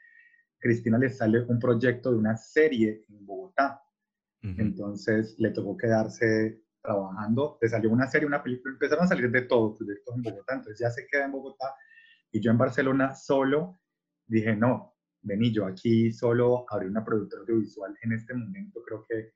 Cristina 0.59 0.99
le 0.99 1.11
sale 1.11 1.41
un 1.43 1.59
proyecto 1.59 2.11
de 2.13 2.17
una 2.17 2.37
serie 2.37 3.05
en 3.09 3.27
Bogotá. 3.27 3.83
Entonces 4.43 5.35
le 5.39 5.51
tocó 5.51 5.77
quedarse 5.77 6.63
trabajando, 6.83 7.59
le 7.61 7.69
salió 7.69 7.91
una 7.91 8.07
serie, 8.07 8.27
una 8.27 8.43
película, 8.43 8.73
empezaron 8.73 9.05
a 9.05 9.09
salir 9.09 9.31
de 9.31 9.43
todo, 9.43 9.77
proyectos 9.77 10.15
en 10.17 10.23
Bogotá, 10.23 10.55
entonces 10.55 10.79
ya 10.79 10.91
se 10.91 11.07
queda 11.07 11.27
en 11.27 11.33
Bogotá 11.33 11.75
y 12.33 12.41
yo 12.41 12.51
en 12.51 12.59
Barcelona 12.59 13.15
solo 13.15 13.81
dije, 14.27 14.57
no, 14.57 14.95
vení, 15.23 15.53
yo 15.53 15.67
aquí 15.67 16.13
solo 16.13 16.65
abrí 16.69 16.87
una 16.87 17.05
productora 17.05 17.43
audiovisual 17.43 17.97
en 18.03 18.13
este 18.13 18.35
momento, 18.35 18.83
creo 18.87 19.05
que 19.09 19.33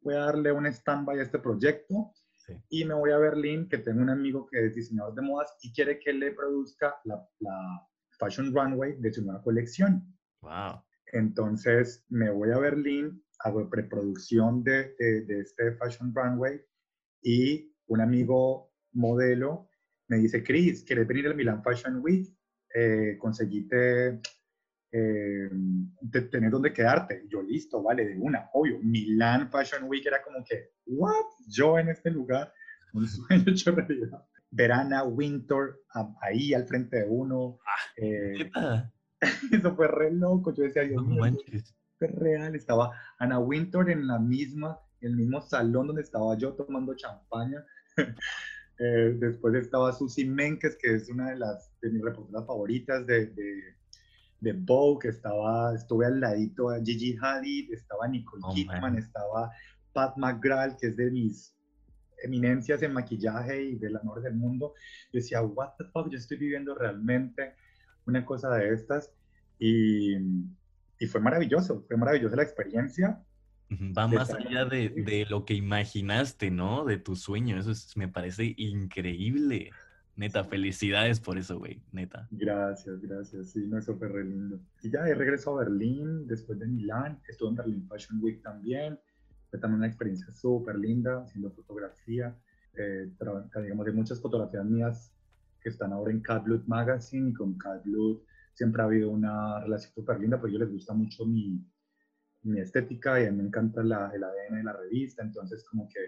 voy 0.00 0.14
a 0.14 0.20
darle 0.20 0.52
un 0.52 0.66
stand-by 0.66 1.18
a 1.18 1.22
este 1.22 1.38
proyecto 1.38 2.12
y 2.70 2.84
me 2.84 2.94
voy 2.94 3.10
a 3.10 3.18
Berlín, 3.18 3.68
que 3.68 3.78
tengo 3.78 4.00
un 4.00 4.08
amigo 4.08 4.46
que 4.46 4.66
es 4.66 4.74
diseñador 4.74 5.14
de 5.14 5.22
modas 5.22 5.54
y 5.62 5.72
quiere 5.72 5.98
que 5.98 6.12
le 6.14 6.32
produzca 6.32 6.96
la, 7.04 7.22
la 7.40 7.86
Fashion 8.18 8.54
Runway 8.54 8.96
de 9.00 9.12
su 9.12 9.22
nueva 9.22 9.42
colección. 9.42 10.02
Wow. 10.40 10.82
Entonces 11.12 12.06
me 12.08 12.30
voy 12.30 12.50
a 12.50 12.58
Berlín, 12.58 13.22
hago 13.40 13.68
preproducción 13.68 14.62
de, 14.64 14.94
de, 14.98 15.26
de 15.26 15.40
este 15.40 15.72
Fashion 15.76 16.12
Runway 16.14 16.58
y 17.22 17.74
un 17.86 18.00
amigo 18.00 18.72
modelo 18.92 19.68
me 20.08 20.16
dice, 20.18 20.42
Chris, 20.42 20.84
¿quieres 20.84 21.06
venir 21.06 21.26
al 21.26 21.34
Milan 21.34 21.62
Fashion 21.62 22.00
Week? 22.00 22.26
Eh, 22.74 23.16
conseguiste 23.18 24.20
eh, 24.90 25.50
tener 26.30 26.50
donde 26.50 26.72
quedarte. 26.72 27.24
yo, 27.28 27.42
listo, 27.42 27.82
vale, 27.82 28.06
de 28.06 28.18
una, 28.18 28.48
obvio. 28.54 28.78
Milan 28.82 29.50
Fashion 29.50 29.84
Week 29.84 30.04
era 30.06 30.22
como 30.22 30.42
que, 30.44 30.70
¿what? 30.86 31.26
Yo 31.46 31.78
en 31.78 31.88
este 31.88 32.10
lugar, 32.10 32.52
un 32.94 33.06
sueño 33.06 33.44
hecho 33.46 33.72
realidad. 33.72 34.24
Verana, 34.50 35.04
Winter, 35.04 35.76
ahí 36.22 36.54
al 36.54 36.66
frente 36.66 37.00
de 37.00 37.06
uno. 37.06 37.58
Ah, 37.66 37.92
eh, 37.98 38.50
eso 39.52 39.76
fue 39.76 39.88
re 39.88 40.10
loco. 40.10 40.54
Yo 40.54 40.64
decía, 40.64 40.82
Dios 40.82 41.06
mío, 41.06 41.22
fue 41.98 42.08
real. 42.08 42.54
Estaba 42.54 42.92
Ana 43.18 43.38
Winter 43.38 43.90
en 43.90 44.06
la 44.06 44.18
misma 44.18 44.80
el 45.00 45.16
mismo 45.16 45.40
salón 45.40 45.86
donde 45.88 46.02
estaba 46.02 46.36
yo 46.36 46.54
tomando 46.54 46.94
champaña. 46.94 47.64
Eh, 48.80 49.16
después 49.18 49.56
estaba 49.56 49.92
Susie 49.92 50.24
Menkes, 50.24 50.76
que 50.80 50.94
es 50.94 51.08
una 51.08 51.30
de, 51.30 51.36
las, 51.36 51.72
de 51.80 51.90
mis 51.90 52.00
reporteras 52.00 52.46
favoritas 52.46 53.04
de, 53.08 53.26
de, 53.26 53.74
de 54.38 54.52
Vogue, 54.52 55.08
estaba, 55.08 55.74
estuve 55.74 56.06
al 56.06 56.20
ladito 56.20 56.70
a 56.70 56.78
Gigi 56.80 57.16
Hadid, 57.20 57.72
estaba 57.72 58.06
Nicole 58.06 58.40
oh, 58.46 58.54
Kidman, 58.54 58.96
estaba 58.96 59.50
Pat 59.92 60.16
McGrath, 60.16 60.78
que 60.78 60.86
es 60.86 60.96
de 60.96 61.10
mis 61.10 61.52
eminencias 62.22 62.82
en 62.82 62.92
maquillaje 62.92 63.62
y 63.62 63.76
del 63.76 63.96
amor 63.96 64.22
del 64.22 64.34
mundo. 64.34 64.74
Yo 65.12 65.18
decía, 65.18 65.42
what 65.42 65.70
the 65.78 65.84
fuck, 65.86 66.08
yo 66.10 66.18
estoy 66.18 66.36
viviendo 66.36 66.74
realmente 66.74 67.54
una 68.06 68.24
cosa 68.24 68.54
de 68.56 68.72
estas. 68.72 69.12
Y, 69.58 70.16
y 71.00 71.06
fue 71.06 71.20
maravilloso, 71.20 71.84
fue 71.86 71.96
maravillosa 71.96 72.36
la 72.36 72.42
experiencia. 72.42 73.20
Va 73.70 74.08
más 74.08 74.32
allá 74.32 74.64
de, 74.64 74.88
de, 74.88 75.26
lo 75.28 75.44
que 75.44 75.54
imaginaste, 75.54 76.50
¿no? 76.50 76.84
De 76.84 76.98
tu 76.98 77.16
sueño. 77.16 77.58
Eso 77.58 77.72
me 77.96 78.08
parece 78.08 78.54
increíble. 78.56 79.70
Neta, 80.16 80.42
felicidades 80.42 81.20
por 81.20 81.38
eso, 81.38 81.58
güey. 81.58 81.80
Neta. 81.92 82.26
Gracias, 82.30 83.00
gracias. 83.00 83.50
Sí, 83.50 83.66
no, 83.68 83.78
eso 83.78 83.96
fue 83.96 84.08
re 84.08 84.24
lindo. 84.24 84.58
Y 84.82 84.90
ya, 84.90 85.02
regreso 85.02 85.52
a 85.52 85.64
Berlín 85.64 86.26
después 86.26 86.58
de 86.58 86.66
Milán. 86.66 87.20
Estuve 87.28 87.50
en 87.50 87.54
Berlin 87.56 87.86
Fashion 87.88 88.18
Week 88.22 88.42
también. 88.42 88.98
Fue 89.50 89.58
también 89.58 89.78
una 89.78 89.86
experiencia 89.86 90.30
súper 90.32 90.76
linda 90.76 91.22
haciendo 91.22 91.50
fotografía. 91.50 92.36
Eh, 92.74 93.10
digamos, 93.62 93.86
hay 93.86 93.92
muchas 93.92 94.20
fotografías 94.20 94.64
mías 94.64 95.12
que 95.60 95.68
están 95.68 95.92
ahora 95.92 96.10
en 96.10 96.20
Cat 96.20 96.44
Blood 96.44 96.64
Magazine 96.66 97.30
y 97.30 97.34
con 97.34 97.58
Cat 97.58 97.84
Blood 97.84 98.18
siempre 98.54 98.82
ha 98.82 98.86
habido 98.86 99.10
una 99.10 99.60
relación 99.60 99.92
súper 99.94 100.18
linda, 100.18 100.40
porque 100.40 100.56
ellos 100.56 100.66
les 100.66 100.72
gusta 100.72 100.94
mucho 100.94 101.24
mi, 101.24 101.64
mi 102.42 102.60
estética 102.60 103.20
y 103.20 103.26
a 103.26 103.30
mí 103.30 103.38
me 103.38 103.44
encanta 103.44 103.82
la, 103.82 104.10
el 104.14 104.22
ADN 104.22 104.56
de 104.56 104.64
la 104.64 104.72
revista, 104.72 105.22
entonces 105.22 105.64
como 105.64 105.88
que 105.88 106.00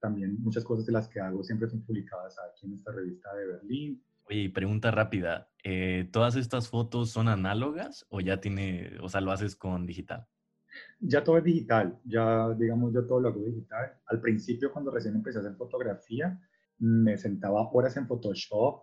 también 0.00 0.40
muchas 0.40 0.64
cosas 0.64 0.86
de 0.86 0.92
las 0.92 1.08
que 1.08 1.20
hago 1.20 1.44
siempre 1.44 1.68
son 1.68 1.82
publicadas 1.82 2.36
aquí 2.38 2.66
en 2.66 2.74
esta 2.74 2.92
revista 2.92 3.34
de 3.34 3.46
Berlín. 3.46 4.02
Oye, 4.24 4.50
pregunta 4.50 4.90
rápida, 4.90 5.50
eh, 5.64 6.08
¿todas 6.12 6.36
estas 6.36 6.68
fotos 6.68 7.10
son 7.10 7.28
análogas 7.28 8.06
o 8.08 8.20
ya 8.20 8.40
tiene, 8.40 8.96
o 9.02 9.08
sea, 9.08 9.20
lo 9.20 9.32
haces 9.32 9.56
con 9.56 9.86
digital? 9.86 10.26
Ya 11.00 11.24
todo 11.24 11.38
es 11.38 11.44
digital, 11.44 11.98
ya 12.04 12.54
digamos, 12.54 12.94
yo 12.94 13.04
todo 13.06 13.20
lo 13.20 13.28
hago 13.28 13.44
digital. 13.44 13.92
Al 14.06 14.20
principio, 14.20 14.72
cuando 14.72 14.90
recién 14.90 15.16
empecé 15.16 15.38
a 15.38 15.40
hacer 15.40 15.56
fotografía, 15.56 16.40
me 16.78 17.16
sentaba 17.16 17.68
horas 17.72 17.96
en 17.96 18.06
Photoshop 18.06 18.82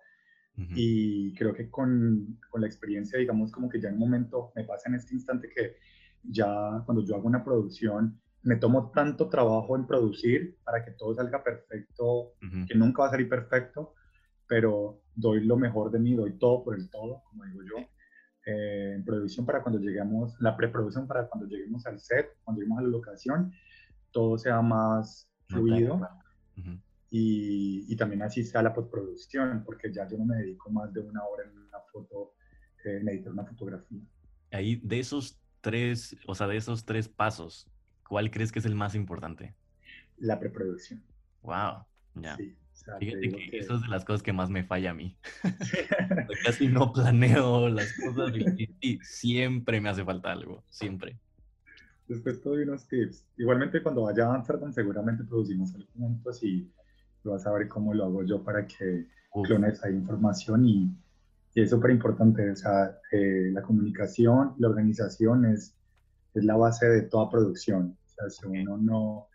y 0.76 1.36
creo 1.36 1.54
que 1.54 1.70
con, 1.70 2.40
con, 2.50 2.62
la 2.62 2.68
experiencia, 2.68 3.20
digamos, 3.20 3.52
como 3.52 3.70
que 3.70 3.80
ya 3.80 3.90
en 3.90 3.94
un 3.94 4.00
momento 4.00 4.52
me 4.56 4.64
pasa 4.64 4.90
en 4.90 4.96
este 4.96 5.14
instante 5.14 5.50
que 5.56 5.76
ya 6.30 6.84
cuando 6.86 7.04
yo 7.04 7.16
hago 7.16 7.28
una 7.28 7.44
producción, 7.44 8.20
me 8.44 8.56
tomo 8.56 8.92
tanto 8.92 9.30
trabajo 9.30 9.76
en 9.76 9.86
producir 9.86 10.58
para 10.64 10.84
que 10.84 10.92
todo 10.92 11.14
salga 11.14 11.44
perfecto, 11.44 12.34
que 12.68 12.76
nunca 12.76 13.02
va 13.02 13.08
a 13.10 13.12
salir 13.12 13.28
perfecto, 13.28 13.94
pero 14.48 15.02
doy 15.16 15.44
lo 15.44 15.58
mejor 15.58 15.92
de 15.92 16.00
mí, 16.00 16.16
doy 16.16 16.38
todo 16.38 16.64
por 16.64 16.76
el 16.76 16.90
todo, 16.90 17.24
como 17.30 17.44
digo 17.46 17.62
yo. 17.64 17.86
Eh, 18.46 18.94
en 18.96 19.04
producción 19.04 19.46
para 19.46 19.62
cuando 19.62 19.80
lleguemos, 19.82 20.40
la 20.40 20.56
preproducción 20.56 21.06
para 21.06 21.28
cuando 21.28 21.48
lleguemos 21.48 21.86
al 21.86 22.00
set, 22.00 22.30
cuando 22.46 22.62
lleguemos 22.62 22.80
a 22.80 22.84
la 22.84 22.88
locación, 22.88 23.52
todo 24.12 24.38
sea 24.38 24.62
más 24.62 25.30
fluido. 25.48 26.00
y, 27.10 27.86
y, 27.92 27.96
también 27.98 28.22
así 28.22 28.44
sea 28.44 28.62
la 28.62 28.74
postproducción, 28.74 29.64
porque 29.66 29.92
ya 29.92 30.08
yo 30.08 30.18
no 30.18 30.26
me 30.26 30.38
dedico 30.38 30.70
más 30.70 30.94
de 30.94 31.02
una 31.02 31.24
hora 31.26 31.44
en 31.44 31.58
una 31.58 31.80
foto, 31.92 32.34
eh, 32.86 33.00
en 33.02 33.10
editar 33.10 33.34
una 33.34 33.46
fotografía. 33.46 34.00
Ahí, 34.52 34.78
de 34.78 35.00
esos 35.00 35.38
tres, 35.62 36.16
o 36.28 36.36
sea, 36.36 36.48
de 36.48 36.58
esos 36.58 36.86
tres 36.86 37.08
pasos, 37.08 37.68
¿cuál 38.08 38.32
crees 38.32 38.52
que 38.52 38.60
es 38.60 38.66
el 38.66 38.76
más 38.76 38.96
importante? 38.96 39.56
La 40.18 40.40
preproducción. 40.40 41.04
Wow, 41.44 41.86
ya. 42.16 42.38
Fíjate 43.00 43.30
que, 43.30 43.58
eso 43.58 43.76
es 43.76 43.82
de 43.82 43.88
las 43.88 44.06
cosas 44.06 44.24
que 44.24 44.34
más 44.34 44.50
me 44.50 44.64
falla 44.64 44.92
a 44.92 44.94
mí. 44.94 45.18
Casi 46.46 46.68
no 46.68 46.94
planeo 46.94 47.70
las 47.70 47.94
cosas 47.94 48.34
y, 48.82 49.00
siempre 49.02 49.82
me 49.82 49.90
hace 49.90 50.04
falta 50.04 50.32
algo, 50.32 50.64
siempre. 50.70 51.18
Después 52.08 52.42
te 52.42 52.50
doy 52.50 52.64
unos 52.64 52.88
tips. 52.88 53.26
Igualmente 53.38 53.84
cuando 53.84 54.04
vaya 54.04 54.28
a 54.28 54.36
Amsterdam 54.36 54.72
seguramente 54.72 55.24
producimos 55.26 55.74
algo 55.76 55.88
juntos 55.98 56.42
y 56.44 56.72
vas 57.24 57.46
a 57.46 57.52
ver 57.52 57.68
cómo 57.68 57.94
lo 57.94 58.06
hago 58.06 58.24
yo 58.24 58.44
para 58.44 58.66
que 58.66 59.08
clones 59.44 59.74
esa 59.74 59.90
información 59.90 60.66
y 60.66 60.90
y 61.58 61.62
es 61.62 61.72
súper 61.72 61.90
importante, 61.90 62.52
o 62.52 62.56
sea, 62.56 63.00
eh, 63.12 63.50
la 63.52 63.64
comunicación, 63.64 64.54
la 64.60 64.68
organización 64.68 65.44
es, 65.46 65.76
es 66.36 66.44
la 66.44 66.56
base 66.56 66.88
de 66.88 67.02
toda 67.02 67.32
producción. 67.32 67.98
O 68.06 68.10
sea, 68.10 68.30
si 68.30 68.46
uno 68.46 68.78
no 68.78 69.28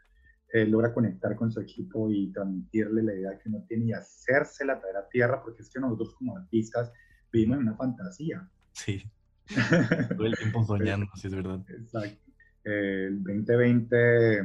eh, 0.52 0.64
logra 0.64 0.94
conectar 0.94 1.34
con 1.34 1.50
su 1.50 1.60
equipo 1.60 2.08
y 2.08 2.30
transmitirle 2.30 3.02
la 3.02 3.14
idea 3.14 3.38
que 3.40 3.48
uno 3.48 3.64
tiene 3.66 3.86
y 3.86 3.92
hacérsela 3.92 4.78
traer 4.80 4.98
a 4.98 5.08
tierra, 5.08 5.42
porque 5.42 5.62
es 5.62 5.68
que 5.68 5.80
nosotros 5.80 6.14
como 6.14 6.36
artistas 6.36 6.92
vivimos 7.32 7.56
en 7.56 7.62
una 7.64 7.76
fantasía. 7.76 8.48
Sí. 8.70 9.02
Todo 10.16 10.26
el 10.26 10.36
tiempo 10.36 10.62
soñando, 10.62 11.06
sí 11.16 11.26
es 11.26 11.34
verdad. 11.34 11.60
Exacto. 11.70 12.30
el 12.62 13.20
2020 13.24 14.38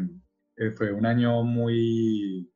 eh, 0.55 0.71
fue 0.71 0.91
un 0.91 1.05
año 1.05 1.43
muy 1.43 2.51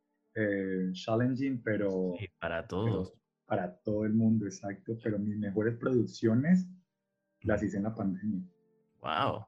challenging, 0.94 1.62
pero... 1.62 2.16
Sí, 2.18 2.26
para 2.40 2.66
todos 2.66 3.21
para 3.52 3.76
todo 3.84 4.06
el 4.06 4.14
mundo, 4.14 4.46
exacto, 4.46 4.98
pero 5.04 5.20
mis 5.20 5.38
mejores 5.38 5.76
producciones 5.76 6.70
las 7.42 7.62
hice 7.62 7.76
en 7.76 7.84
la 7.84 7.94
pandemia. 7.94 8.42
Wow. 9.02 9.46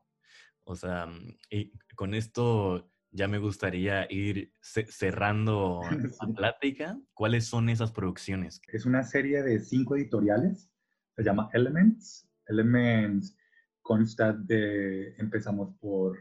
O 0.65 0.75
sea, 0.75 1.05
mm, 1.05 1.37
y 1.49 1.71
con 1.95 2.13
esto 2.13 2.91
ya 3.11 3.29
me 3.29 3.37
gustaría 3.37 4.05
ir 4.11 4.51
cerrando 4.61 5.79
la 6.27 6.33
plática. 6.35 6.99
¿Cuáles 7.13 7.45
son 7.45 7.69
esas 7.69 7.93
producciones? 7.93 8.59
Es 8.67 8.85
una 8.85 9.03
serie 9.03 9.41
de 9.41 9.61
cinco 9.61 9.95
editoriales. 9.95 10.69
Se 11.15 11.23
llama 11.23 11.49
Elements. 11.53 12.29
Elements 12.47 13.37
consta 13.81 14.33
de, 14.33 15.15
empezamos 15.15 15.77
por 15.79 16.17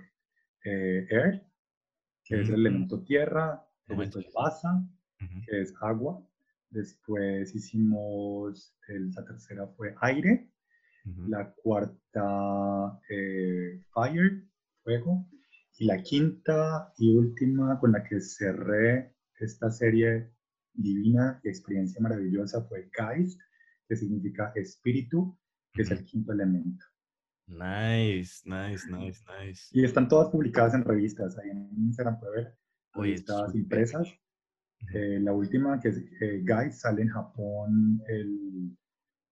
eh, 0.65 1.05
Air, 1.11 1.45
que 2.23 2.43
es 2.43 2.49
el 2.49 2.61
elemento 2.61 3.03
tierra, 3.03 3.67
elemento 3.89 4.21
de 4.21 4.31
basa, 4.33 4.89
que 5.19 5.63
es 5.63 5.75
agua, 5.81 6.25
Después 6.73 7.55
hicimos, 7.55 8.75
la 8.89 9.25
tercera 9.25 9.67
fue 9.77 9.95
aire, 10.01 10.51
la 11.29 11.53
cuarta 11.53 12.99
eh, 13.11 13.83
fire, 13.93 14.49
fuego, 14.83 15.29
y 15.79 15.85
la 15.85 16.03
quinta 16.03 16.93
y 16.97 17.15
última 17.15 17.79
con 17.79 17.93
la 17.93 18.03
que 18.03 18.21
cerré 18.21 19.15
esta 19.39 19.71
serie 19.71 20.33
divina 20.73 21.41
y 21.45 21.49
experiencia 21.49 22.01
maravillosa 22.01 22.63
fue 22.65 22.89
Geist, 22.93 23.39
que 23.87 23.97
significa 23.97 24.53
espíritu, 24.55 25.39
que 25.75 25.83
es 25.83 25.91
el 25.91 26.05
quinto 26.07 26.33
elemento. 26.33 26.87
Nice, 27.49 28.43
nice, 28.47 28.91
nice, 28.91 29.23
nice. 29.41 29.69
Y 29.73 29.85
están 29.85 30.09
todas 30.09 30.31
publicadas 30.31 30.73
en 30.73 30.85
revistas, 30.85 31.37
ahí 31.37 31.51
en 31.51 31.69
Instagram 31.77 32.19
puede 32.19 32.37
ver, 32.37 32.59
revistas 32.95 33.55
impresas. 33.55 34.09
Eh, 34.95 35.19
la 35.21 35.33
última, 35.33 35.81
que 35.81 35.89
es 35.89 35.99
eh, 36.21 36.43
Guide, 36.45 36.73
sale 36.73 37.03
en 37.03 37.09
Japón 37.09 38.03
el 38.09 38.77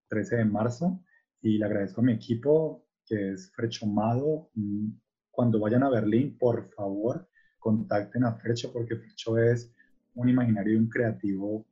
13 0.08 0.36
de 0.36 0.44
marzo 0.44 1.02
y 1.42 1.58
le 1.58 1.64
agradezco 1.64 2.00
a 2.00 2.04
mi 2.04 2.12
equipo, 2.12 2.84
que 3.06 3.32
es 3.32 3.50
Frechomado. 3.52 4.50
Mm, 4.54 4.90
cuando 5.30 5.60
vayan 5.60 5.82
a 5.82 5.90
Berlín, 5.90 6.36
por 6.38 6.70
favor, 6.74 7.28
contacten 7.58 8.24
a 8.24 8.34
Frecho 8.34 8.72
porque 8.72 8.96
Frecho 8.96 9.38
es 9.38 9.72
un 10.14 10.28
imaginario 10.28 10.74
y 10.74 10.76
un 10.76 10.88
creativo 10.88 11.64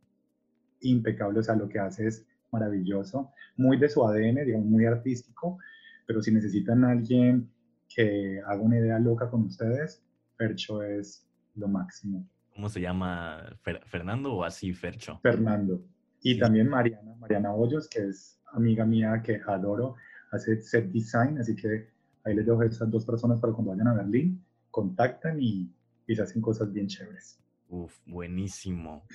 impecable, 0.81 1.41
o 1.41 1.43
sea, 1.43 1.57
lo 1.57 1.69
que 1.69 1.79
hace 1.79 2.07
es 2.07 2.27
maravilloso, 2.53 3.33
muy 3.57 3.79
de 3.79 3.88
su 3.88 4.07
ADN, 4.07 4.45
digamos, 4.45 4.67
muy 4.67 4.87
artístico, 4.87 5.59
pero 6.07 6.23
si 6.23 6.31
necesitan 6.31 6.85
alguien 6.85 7.51
que 7.88 8.41
haga 8.47 8.61
una 8.61 8.79
idea 8.79 8.99
loca 8.99 9.29
con 9.29 9.43
ustedes, 9.43 10.03
Fercho 10.37 10.83
es 10.83 11.27
lo 11.57 11.69
máximo. 11.69 12.27
¿Cómo 12.59 12.68
se 12.68 12.81
llama? 12.81 13.57
¿Fernando 13.87 14.35
o 14.35 14.42
así 14.42 14.73
Fercho? 14.73 15.21
Fernando. 15.23 15.81
Y 16.21 16.40
también 16.40 16.68
Mariana, 16.68 17.14
Mariana 17.14 17.55
Hoyos, 17.55 17.88
que 17.88 18.09
es 18.09 18.42
amiga 18.53 18.85
mía 18.85 19.23
que 19.25 19.40
adoro, 19.47 19.94
hace 20.33 20.61
set 20.61 20.90
design, 20.90 21.38
así 21.38 21.55
que 21.55 21.88
ahí 22.25 22.35
les 22.35 22.44
dejo 22.44 22.61
a 22.61 22.66
esas 22.66 22.90
dos 22.90 23.05
personas 23.05 23.38
para 23.38 23.53
cuando 23.53 23.71
vayan 23.71 23.87
a 23.87 23.94
Berlín, 23.94 24.44
contactan 24.73 25.40
y, 25.40 25.73
y 26.09 26.16
se 26.16 26.21
hacen 26.21 26.42
cosas 26.42 26.73
bien 26.73 26.88
chéveres. 26.88 27.40
Uf, 27.68 27.97
buenísimo. 28.07 29.07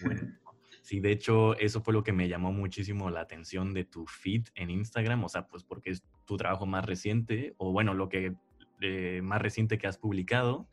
Sí, 0.81 1.01
de 1.01 1.11
hecho, 1.11 1.57
eso 1.57 1.81
fue 1.81 1.93
lo 1.93 2.01
que 2.01 2.13
me 2.13 2.29
llamó 2.29 2.53
muchísimo 2.53 3.09
la 3.09 3.19
atención 3.19 3.73
de 3.73 3.83
tu 3.83 4.05
feed 4.05 4.45
en 4.55 4.69
Instagram, 4.69 5.21
o 5.21 5.27
sea, 5.27 5.47
pues 5.47 5.65
porque 5.65 5.89
es 5.89 6.01
tu 6.23 6.37
trabajo 6.37 6.65
más 6.65 6.85
reciente, 6.85 7.55
o 7.57 7.73
bueno, 7.73 7.93
lo 7.93 8.07
que 8.07 8.37
eh, 8.79 9.19
más 9.21 9.41
reciente 9.41 9.77
que 9.77 9.87
has 9.87 9.97
publicado, 9.97 10.69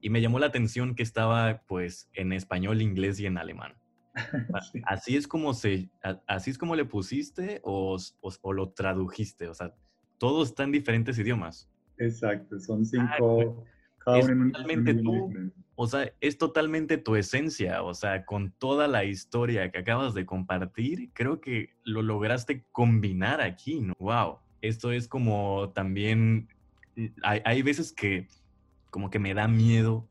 y 0.00 0.10
me 0.10 0.20
llamó 0.20 0.38
la 0.38 0.46
atención 0.46 0.94
que 0.94 1.02
estaba 1.02 1.62
pues 1.66 2.08
en 2.14 2.32
español, 2.32 2.82
inglés 2.82 3.18
y 3.20 3.26
en 3.26 3.38
alemán. 3.38 3.74
Así 4.84 5.16
es 5.16 5.28
como 5.28 5.52
se, 5.52 5.90
así 6.26 6.50
es 6.50 6.56
como 6.56 6.74
le 6.74 6.86
pusiste 6.86 7.60
o, 7.62 7.98
o, 8.22 8.52
lo 8.54 8.70
tradujiste, 8.70 9.46
o 9.46 9.52
sea, 9.52 9.74
todos 10.16 10.48
están 10.48 10.66
en 10.66 10.72
diferentes 10.72 11.18
idiomas. 11.18 11.70
Exacto, 11.98 12.58
son 12.58 12.80
ah, 12.80 12.84
cinco, 13.18 13.66
uno 14.06 14.52
totalmente 14.52 14.94
tú, 14.94 15.52
o 15.74 15.86
sea, 15.86 16.10
es 16.20 16.38
totalmente 16.38 16.96
tu 16.96 17.16
esencia, 17.16 17.82
o 17.82 17.92
sea, 17.92 18.24
con 18.24 18.52
toda 18.52 18.88
la 18.88 19.04
historia 19.04 19.70
que 19.70 19.78
acabas 19.78 20.14
de 20.14 20.24
compartir, 20.24 21.10
creo 21.12 21.40
que 21.40 21.70
lo 21.84 22.00
lograste 22.00 22.64
combinar 22.72 23.42
aquí, 23.42 23.80
¿no? 23.80 23.94
Wow, 23.98 24.38
esto 24.62 24.92
es 24.92 25.06
como 25.06 25.72
también, 25.74 26.48
mm, 26.96 27.06
hay, 27.22 27.62
veces 27.62 27.92
que 27.92 28.26
como 28.96 29.10
que 29.10 29.18
me 29.18 29.34
da 29.34 29.46
miedo 29.46 30.08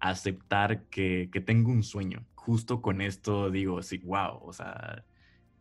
aceptar 0.00 0.86
que, 0.86 1.28
que 1.32 1.40
tengo 1.40 1.70
un 1.70 1.84
sueño. 1.84 2.26
Justo 2.34 2.82
con 2.82 3.00
esto 3.00 3.48
digo, 3.48 3.80
sí, 3.80 3.98
wow, 3.98 4.40
o 4.42 4.52
sea, 4.52 5.04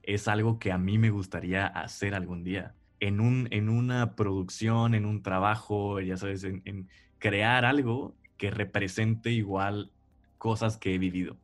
es 0.01 0.27
algo 0.27 0.57
que 0.57 0.71
a 0.71 0.79
mí 0.79 0.97
me 0.97 1.11
gustaría 1.11 1.67
hacer 1.67 2.15
algún 2.15 2.43
día. 2.43 2.73
En, 2.99 3.19
un, 3.19 3.47
en 3.51 3.69
una 3.69 4.15
producción, 4.15 4.95
en 4.95 5.05
un 5.05 5.21
trabajo, 5.21 6.01
ya 6.01 6.17
sabes, 6.17 6.45
en, 6.45 6.63
en 6.65 6.89
crear 7.19 7.63
algo 7.63 8.15
que 8.37 8.49
represente 8.49 9.29
igual 9.29 9.91
cosas 10.39 10.75
que 10.75 10.95
he 10.95 10.97
vivido. 10.97 11.37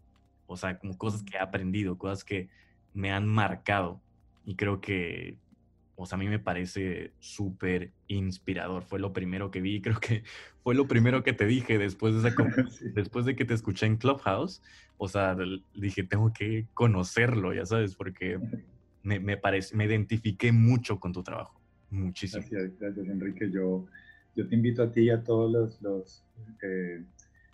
O 0.47 0.57
sea, 0.57 0.79
como 0.79 0.97
cosas 0.97 1.21
que 1.21 1.37
he 1.37 1.39
aprendido, 1.39 1.99
cosas 1.99 2.23
que 2.23 2.49
me 2.95 3.11
han 3.11 3.27
marcado. 3.27 4.01
Y 4.45 4.55
creo 4.55 4.81
que, 4.81 5.37
o 6.01 6.05
sea, 6.05 6.15
a 6.15 6.19
mí 6.19 6.29
me 6.29 6.39
parece 6.39 7.11
súper 7.19 7.91
inspirador. 8.07 8.83
Fue 8.83 8.99
lo 8.99 9.11
primero 9.11 9.51
que 9.51 9.59
vi, 9.59 9.81
creo 9.81 9.99
que 9.99 10.23
fue 10.63 10.73
lo 10.73 10.87
primero 10.87 11.23
que 11.23 11.33
te 11.33 11.45
dije 11.45 11.77
después 11.77 12.13
de, 12.13 12.29
esa, 12.29 12.35
después 12.95 13.25
de 13.25 13.35
que 13.35 13.43
te 13.43 13.53
escuché 13.53 13.85
en 13.85 13.97
Clubhouse. 13.97 14.61
O 14.97 15.09
sea, 15.09 15.35
dije, 15.75 16.03
tengo 16.03 16.31
que 16.31 16.67
conocerlo, 16.73 17.53
ya 17.53 17.65
sabes, 17.65 17.95
porque 17.95 18.39
me, 19.03 19.19
me, 19.19 19.35
parece, 19.35 19.75
me 19.75 19.85
identifiqué 19.85 20.53
mucho 20.53 21.01
con 21.01 21.11
tu 21.11 21.21
trabajo. 21.21 21.59
Muchísimo. 21.89 22.45
Gracias, 22.49 22.79
gracias 22.79 23.07
Enrique. 23.07 23.51
Yo, 23.51 23.85
yo 24.37 24.47
te 24.47 24.55
invito 24.55 24.83
a 24.83 24.93
ti 24.93 25.01
y 25.01 25.09
a 25.09 25.21
todos 25.21 25.51
los, 25.51 25.81
los 25.81 26.23
eh, 26.61 27.03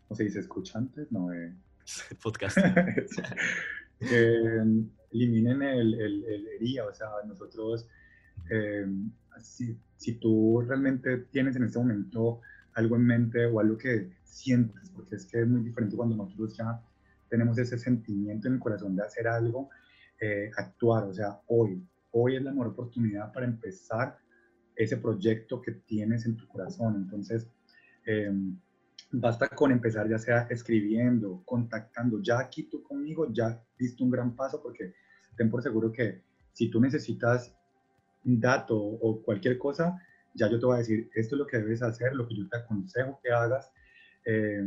¿cómo 0.08 0.16
se 0.16 0.24
dice? 0.24 0.42
Escuchantes, 0.42 1.12
no, 1.12 1.34
eh, 1.34 1.52
podcast. 2.22 2.60
eliminen 5.12 5.64
el, 5.64 5.94
el, 5.96 6.26
el, 6.26 6.48
herida, 6.60 6.86
o 6.86 6.94
sea, 6.94 7.08
nosotros, 7.26 7.88
eh, 8.50 8.86
si, 9.41 9.78
si, 9.98 10.13
tú 10.19 10.62
realmente 10.62 11.17
tienes 11.32 11.56
en 11.56 11.63
este 11.63 11.80
momento 11.80 12.41
algo 12.74 12.95
en 12.95 13.06
mente 13.06 13.45
o 13.45 13.60
algo 13.60 13.78
que 13.78 14.12
sientes, 14.24 14.89
porque 14.89 15.15
es 15.15 15.26
que 15.26 15.41
es 15.41 15.48
muy 15.48 15.62
diferente 15.62 15.95
cuando 15.95 16.15
nosotros 16.15 16.56
ya 16.58 16.82
tenemos 17.30 17.58
ese 17.58 17.78
sentimiento 17.78 18.48
en 18.48 18.56
el 18.56 18.60
corazón 18.60 18.95
de 18.95 19.04
hacer 19.04 19.28
algo, 19.28 19.69
eh, 20.19 20.52
actuar, 20.58 21.06
o 21.06 21.13
sea, 21.13 21.39
hoy, 21.48 21.86
hoy 22.12 22.36
es 22.36 22.43
la 22.43 22.52
mejor 22.52 22.67
oportunidad 22.67 23.32
para 23.34 23.45
empezar 23.45 24.17
ese 24.76 24.98
proyecto 24.98 25.62
que 25.62 25.71
tienes 25.71 26.26
en 26.26 26.36
tu 26.36 26.48
corazón. 26.48 26.95
Entonces, 26.95 27.48
eh, 28.06 28.32
basta 29.12 29.48
con 29.50 29.71
empezar 29.71 30.10
ya 30.10 30.17
sea 30.17 30.48
escribiendo, 30.50 31.41
contactando. 31.45 32.21
Ya 32.21 32.39
aquí 32.39 32.63
tú 32.63 32.84
conmigo 32.84 33.32
ya 33.32 33.62
diste 33.78 34.04
un 34.04 34.12
gran 34.12 34.36
paso 34.36 34.62
porque 34.62 34.93
ten 35.36 35.50
por 35.50 35.62
seguro 35.62 35.91
que 35.91 36.24
si 36.52 36.69
tú 36.69 36.80
necesitas 36.80 37.56
dato 38.26 38.78
o 38.78 39.22
cualquier 39.24 39.58
cosa, 39.58 39.98
ya 40.34 40.50
yo 40.50 40.60
te 40.60 40.66
voy 40.66 40.76
a 40.76 40.80
decir, 40.80 41.10
esto 41.16 41.36
es 41.36 41.40
lo 41.40 41.48
que 41.48 41.58
debes 41.58 41.82
hacer, 41.82 42.14
lo 42.14 42.28
que 42.28 42.36
yo 42.36 42.48
te 42.50 42.58
aconsejo 42.58 43.20
que 43.24 43.32
hagas. 43.32 43.72
Eh, 44.26 44.60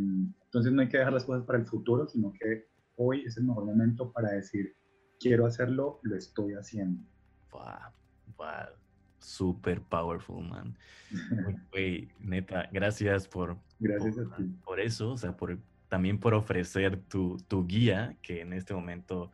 entonces 0.45 0.73
no 0.73 0.81
hay 0.81 0.89
que 0.89 0.99
dejar 0.99 1.13
las 1.13 1.25
cosas 1.25 1.45
para 1.45 1.59
el 1.59 1.67
futuro, 1.67 2.07
sino 2.07 2.33
que 2.33 2.69
hoy 2.97 3.25
es 3.27 3.37
el 3.37 3.45
mejor 3.45 3.65
momento 3.65 4.13
para 4.13 4.31
decir, 4.31 4.75
quiero 5.21 5.47
hacerlo, 5.47 6.01
lo 6.03 6.17
estoy 6.17 6.55
haciendo. 6.55 7.03
Wow, 7.51 7.93
wow 8.37 8.79
super 9.21 9.81
powerful, 9.81 10.43
man. 10.43 10.77
Güey, 11.73 12.09
neta, 12.21 12.69
gracias 12.73 13.29
por, 13.29 13.59
gracias 13.79 14.17
por, 14.65 14.81
eso, 14.81 15.13
o 15.13 15.19
sea, 15.19 15.37
por, 15.37 15.59
también 15.89 16.19
por 16.19 16.35
ofrecer 16.35 17.01
tu, 17.09 17.39
tu 17.49 17.67
guía, 17.67 18.17
que 18.23 18.41
en 18.41 18.53
este 18.53 18.75
momento, 18.75 19.33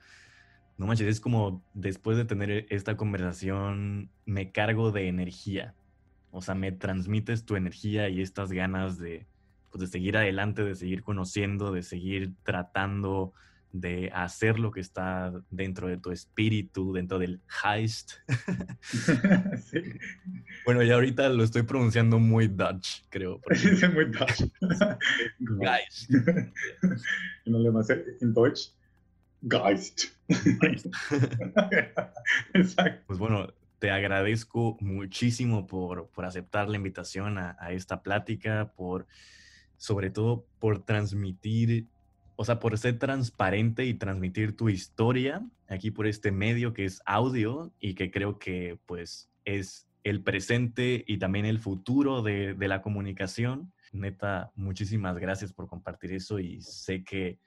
no 0.77 0.87
manches, 0.87 1.07
es 1.07 1.21
como 1.21 1.63
después 1.75 2.17
de 2.17 2.25
tener 2.25 2.67
esta 2.71 2.97
conversación, 2.97 4.11
me 4.27 4.53
cargo 4.53 4.91
de 4.91 5.09
energía. 5.09 5.75
O 6.31 6.43
sea, 6.43 6.55
me 6.55 6.73
transmites 6.73 7.45
tu 7.45 7.57
energía 7.57 8.09
y 8.09 8.21
estas 8.21 8.51
ganas 8.51 8.99
de, 8.99 9.27
pues, 9.71 9.81
de 9.81 9.87
seguir 9.87 10.17
adelante, 10.17 10.65
de 10.65 10.75
seguir 10.75 11.03
conociendo, 11.03 11.73
de 11.73 11.83
seguir 11.83 12.33
tratando 12.43 13.33
de 13.75 14.09
hacer 14.15 14.61
lo 14.61 14.71
que 14.71 14.81
está 14.81 15.33
dentro 15.51 15.89
de 15.89 15.97
tu 15.99 16.13
espíritu, 16.13 16.93
dentro 16.93 17.19
del 17.19 17.41
heist. 17.63 18.13
Bueno, 20.65 20.83
ya 20.83 20.95
ahorita 20.95 21.29
lo 21.29 21.43
estoy 21.43 21.63
pronunciando 21.63 22.19
muy 22.19 22.47
Dutch, 22.47 23.03
creo. 23.11 23.41
Muy 23.95 24.07
Dutch. 24.07 24.45
Geist. 25.61 26.11
en 28.21 28.33
Deutsch. 28.33 28.71
Geist. 29.49 30.05
Exacto. 32.55 33.05
Pues 33.07 33.19
bueno, 33.19 33.53
te 33.79 33.91
agradezco 33.91 34.77
muchísimo 34.81 35.67
por, 35.67 36.09
por 36.09 36.25
aceptar 36.25 36.69
la 36.69 36.77
invitación 36.77 37.39
a, 37.39 37.57
a 37.61 37.73
esta 37.73 38.03
plática, 38.03 38.73
por 38.77 39.07
sobre 39.77 40.11
todo 40.11 40.47
por 40.59 40.85
transmitir 40.85 41.87
o 42.37 42.45
sea, 42.45 42.59
por 42.59 42.77
ser 42.79 42.99
transparente 42.99 43.85
y 43.85 43.95
transmitir 43.95 44.57
tu 44.57 44.69
historia 44.69 45.47
aquí 45.69 45.91
por 45.91 46.07
este 46.07 46.33
medio 46.33 46.73
que 46.73 46.85
es 46.85 47.01
audio 47.07 47.73
y 47.81 47.95
que 47.95 48.11
creo 48.11 48.39
que 48.39 48.79
pues 48.87 49.31
es 49.45 49.89
el 50.03 50.23
presente 50.23 51.05
y 51.07 51.19
también 51.19 51.47
el 51.47 51.59
futuro 51.59 52.23
de, 52.23 52.57
la 52.59 52.83
comunicación. 52.83 53.73
Neta, 53.93 54.53
muchísimas 54.55 55.17
gracias 55.19 55.53
por 55.53 55.69
compartir 55.69 56.13
eso 56.13 56.39
y 56.39 56.61
sé 56.61 57.05
que, 57.05 57.39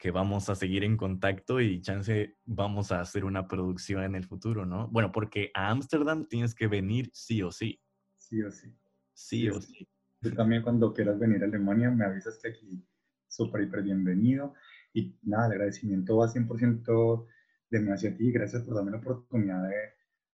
que 0.00 0.10
vamos 0.10 0.48
a 0.48 0.54
seguir 0.54 0.82
en 0.82 0.96
contacto 0.96 1.60
y 1.60 1.82
chance 1.82 2.34
vamos 2.46 2.90
a 2.90 3.02
hacer 3.02 3.22
una 3.22 3.46
producción 3.46 4.02
en 4.02 4.14
el 4.14 4.24
futuro, 4.24 4.64
¿no? 4.64 4.88
Bueno, 4.88 5.12
porque 5.12 5.50
a 5.54 5.68
Ámsterdam 5.70 6.26
tienes 6.26 6.54
que 6.54 6.68
venir 6.68 7.10
sí 7.12 7.42
o 7.42 7.52
sí. 7.52 7.78
Sí 8.16 8.42
o 8.42 8.50
sí. 8.50 8.74
Sí, 9.12 9.50
o 9.50 9.60
sí. 9.60 9.86
Tú 10.22 10.30
también 10.30 10.62
cuando 10.62 10.94
quieras 10.94 11.18
venir 11.18 11.42
a 11.42 11.46
Alemania 11.46 11.90
me 11.90 12.06
avisas 12.06 12.38
que 12.42 12.48
aquí 12.48 12.82
súper, 13.28 13.60
hiper 13.60 13.82
bienvenido. 13.82 14.54
Y 14.94 15.18
nada, 15.22 15.48
el 15.48 15.52
agradecimiento 15.52 16.16
va 16.16 16.28
100% 16.28 17.26
de 17.68 17.80
mí 17.80 17.90
hacia 17.90 18.16
ti. 18.16 18.32
Gracias 18.32 18.62
por 18.62 18.76
darme 18.76 18.92
la 18.92 18.98
oportunidad 18.98 19.68
de, 19.68 19.76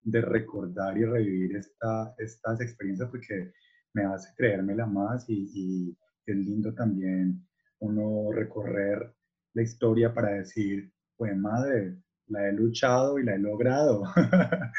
de 0.03 0.21
recordar 0.21 0.99
y 0.99 1.07
revivir 1.07 1.57
esta, 1.57 2.15
estas 2.19 2.61
experiencias 2.61 3.09
porque 3.09 3.55
me 3.95 4.05
hace 4.05 4.29
creérmela 4.37 4.85
más 4.85 5.25
y, 5.31 5.51
y 5.55 5.99
es 6.27 6.37
lindo 6.37 6.75
también 6.75 7.49
uno 7.79 8.31
recorrer 8.31 9.15
la 9.55 9.63
historia 9.63 10.13
para 10.13 10.31
decir, 10.33 10.93
pues 11.17 11.37
madre, 11.37 11.97
la 12.27 12.49
he 12.49 12.53
luchado 12.53 13.19
y 13.19 13.25
la 13.25 13.35
he 13.35 13.39
logrado. 13.39 14.05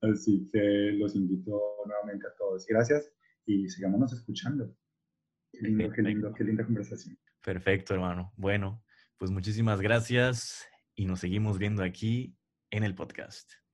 Así 0.00 0.48
que 0.52 0.92
los 0.98 1.14
invito 1.14 1.60
nuevamente 1.86 2.26
a 2.26 2.34
todos. 2.36 2.66
Gracias 2.66 3.12
y 3.44 3.68
sigámonos 3.68 4.12
escuchando. 4.12 4.74
Qué 5.52 5.68
lindo, 5.68 5.90
qué 5.90 6.02
lindo, 6.02 6.34
qué 6.34 6.44
linda 6.44 6.64
conversación. 6.64 7.18
Perfecto, 7.42 7.94
hermano. 7.94 8.32
Bueno, 8.36 8.84
pues 9.16 9.30
muchísimas 9.30 9.80
gracias 9.80 10.66
y 10.94 11.06
nos 11.06 11.20
seguimos 11.20 11.58
viendo 11.58 11.82
aquí 11.82 12.36
en 12.70 12.84
el 12.84 12.94
podcast. 12.94 13.65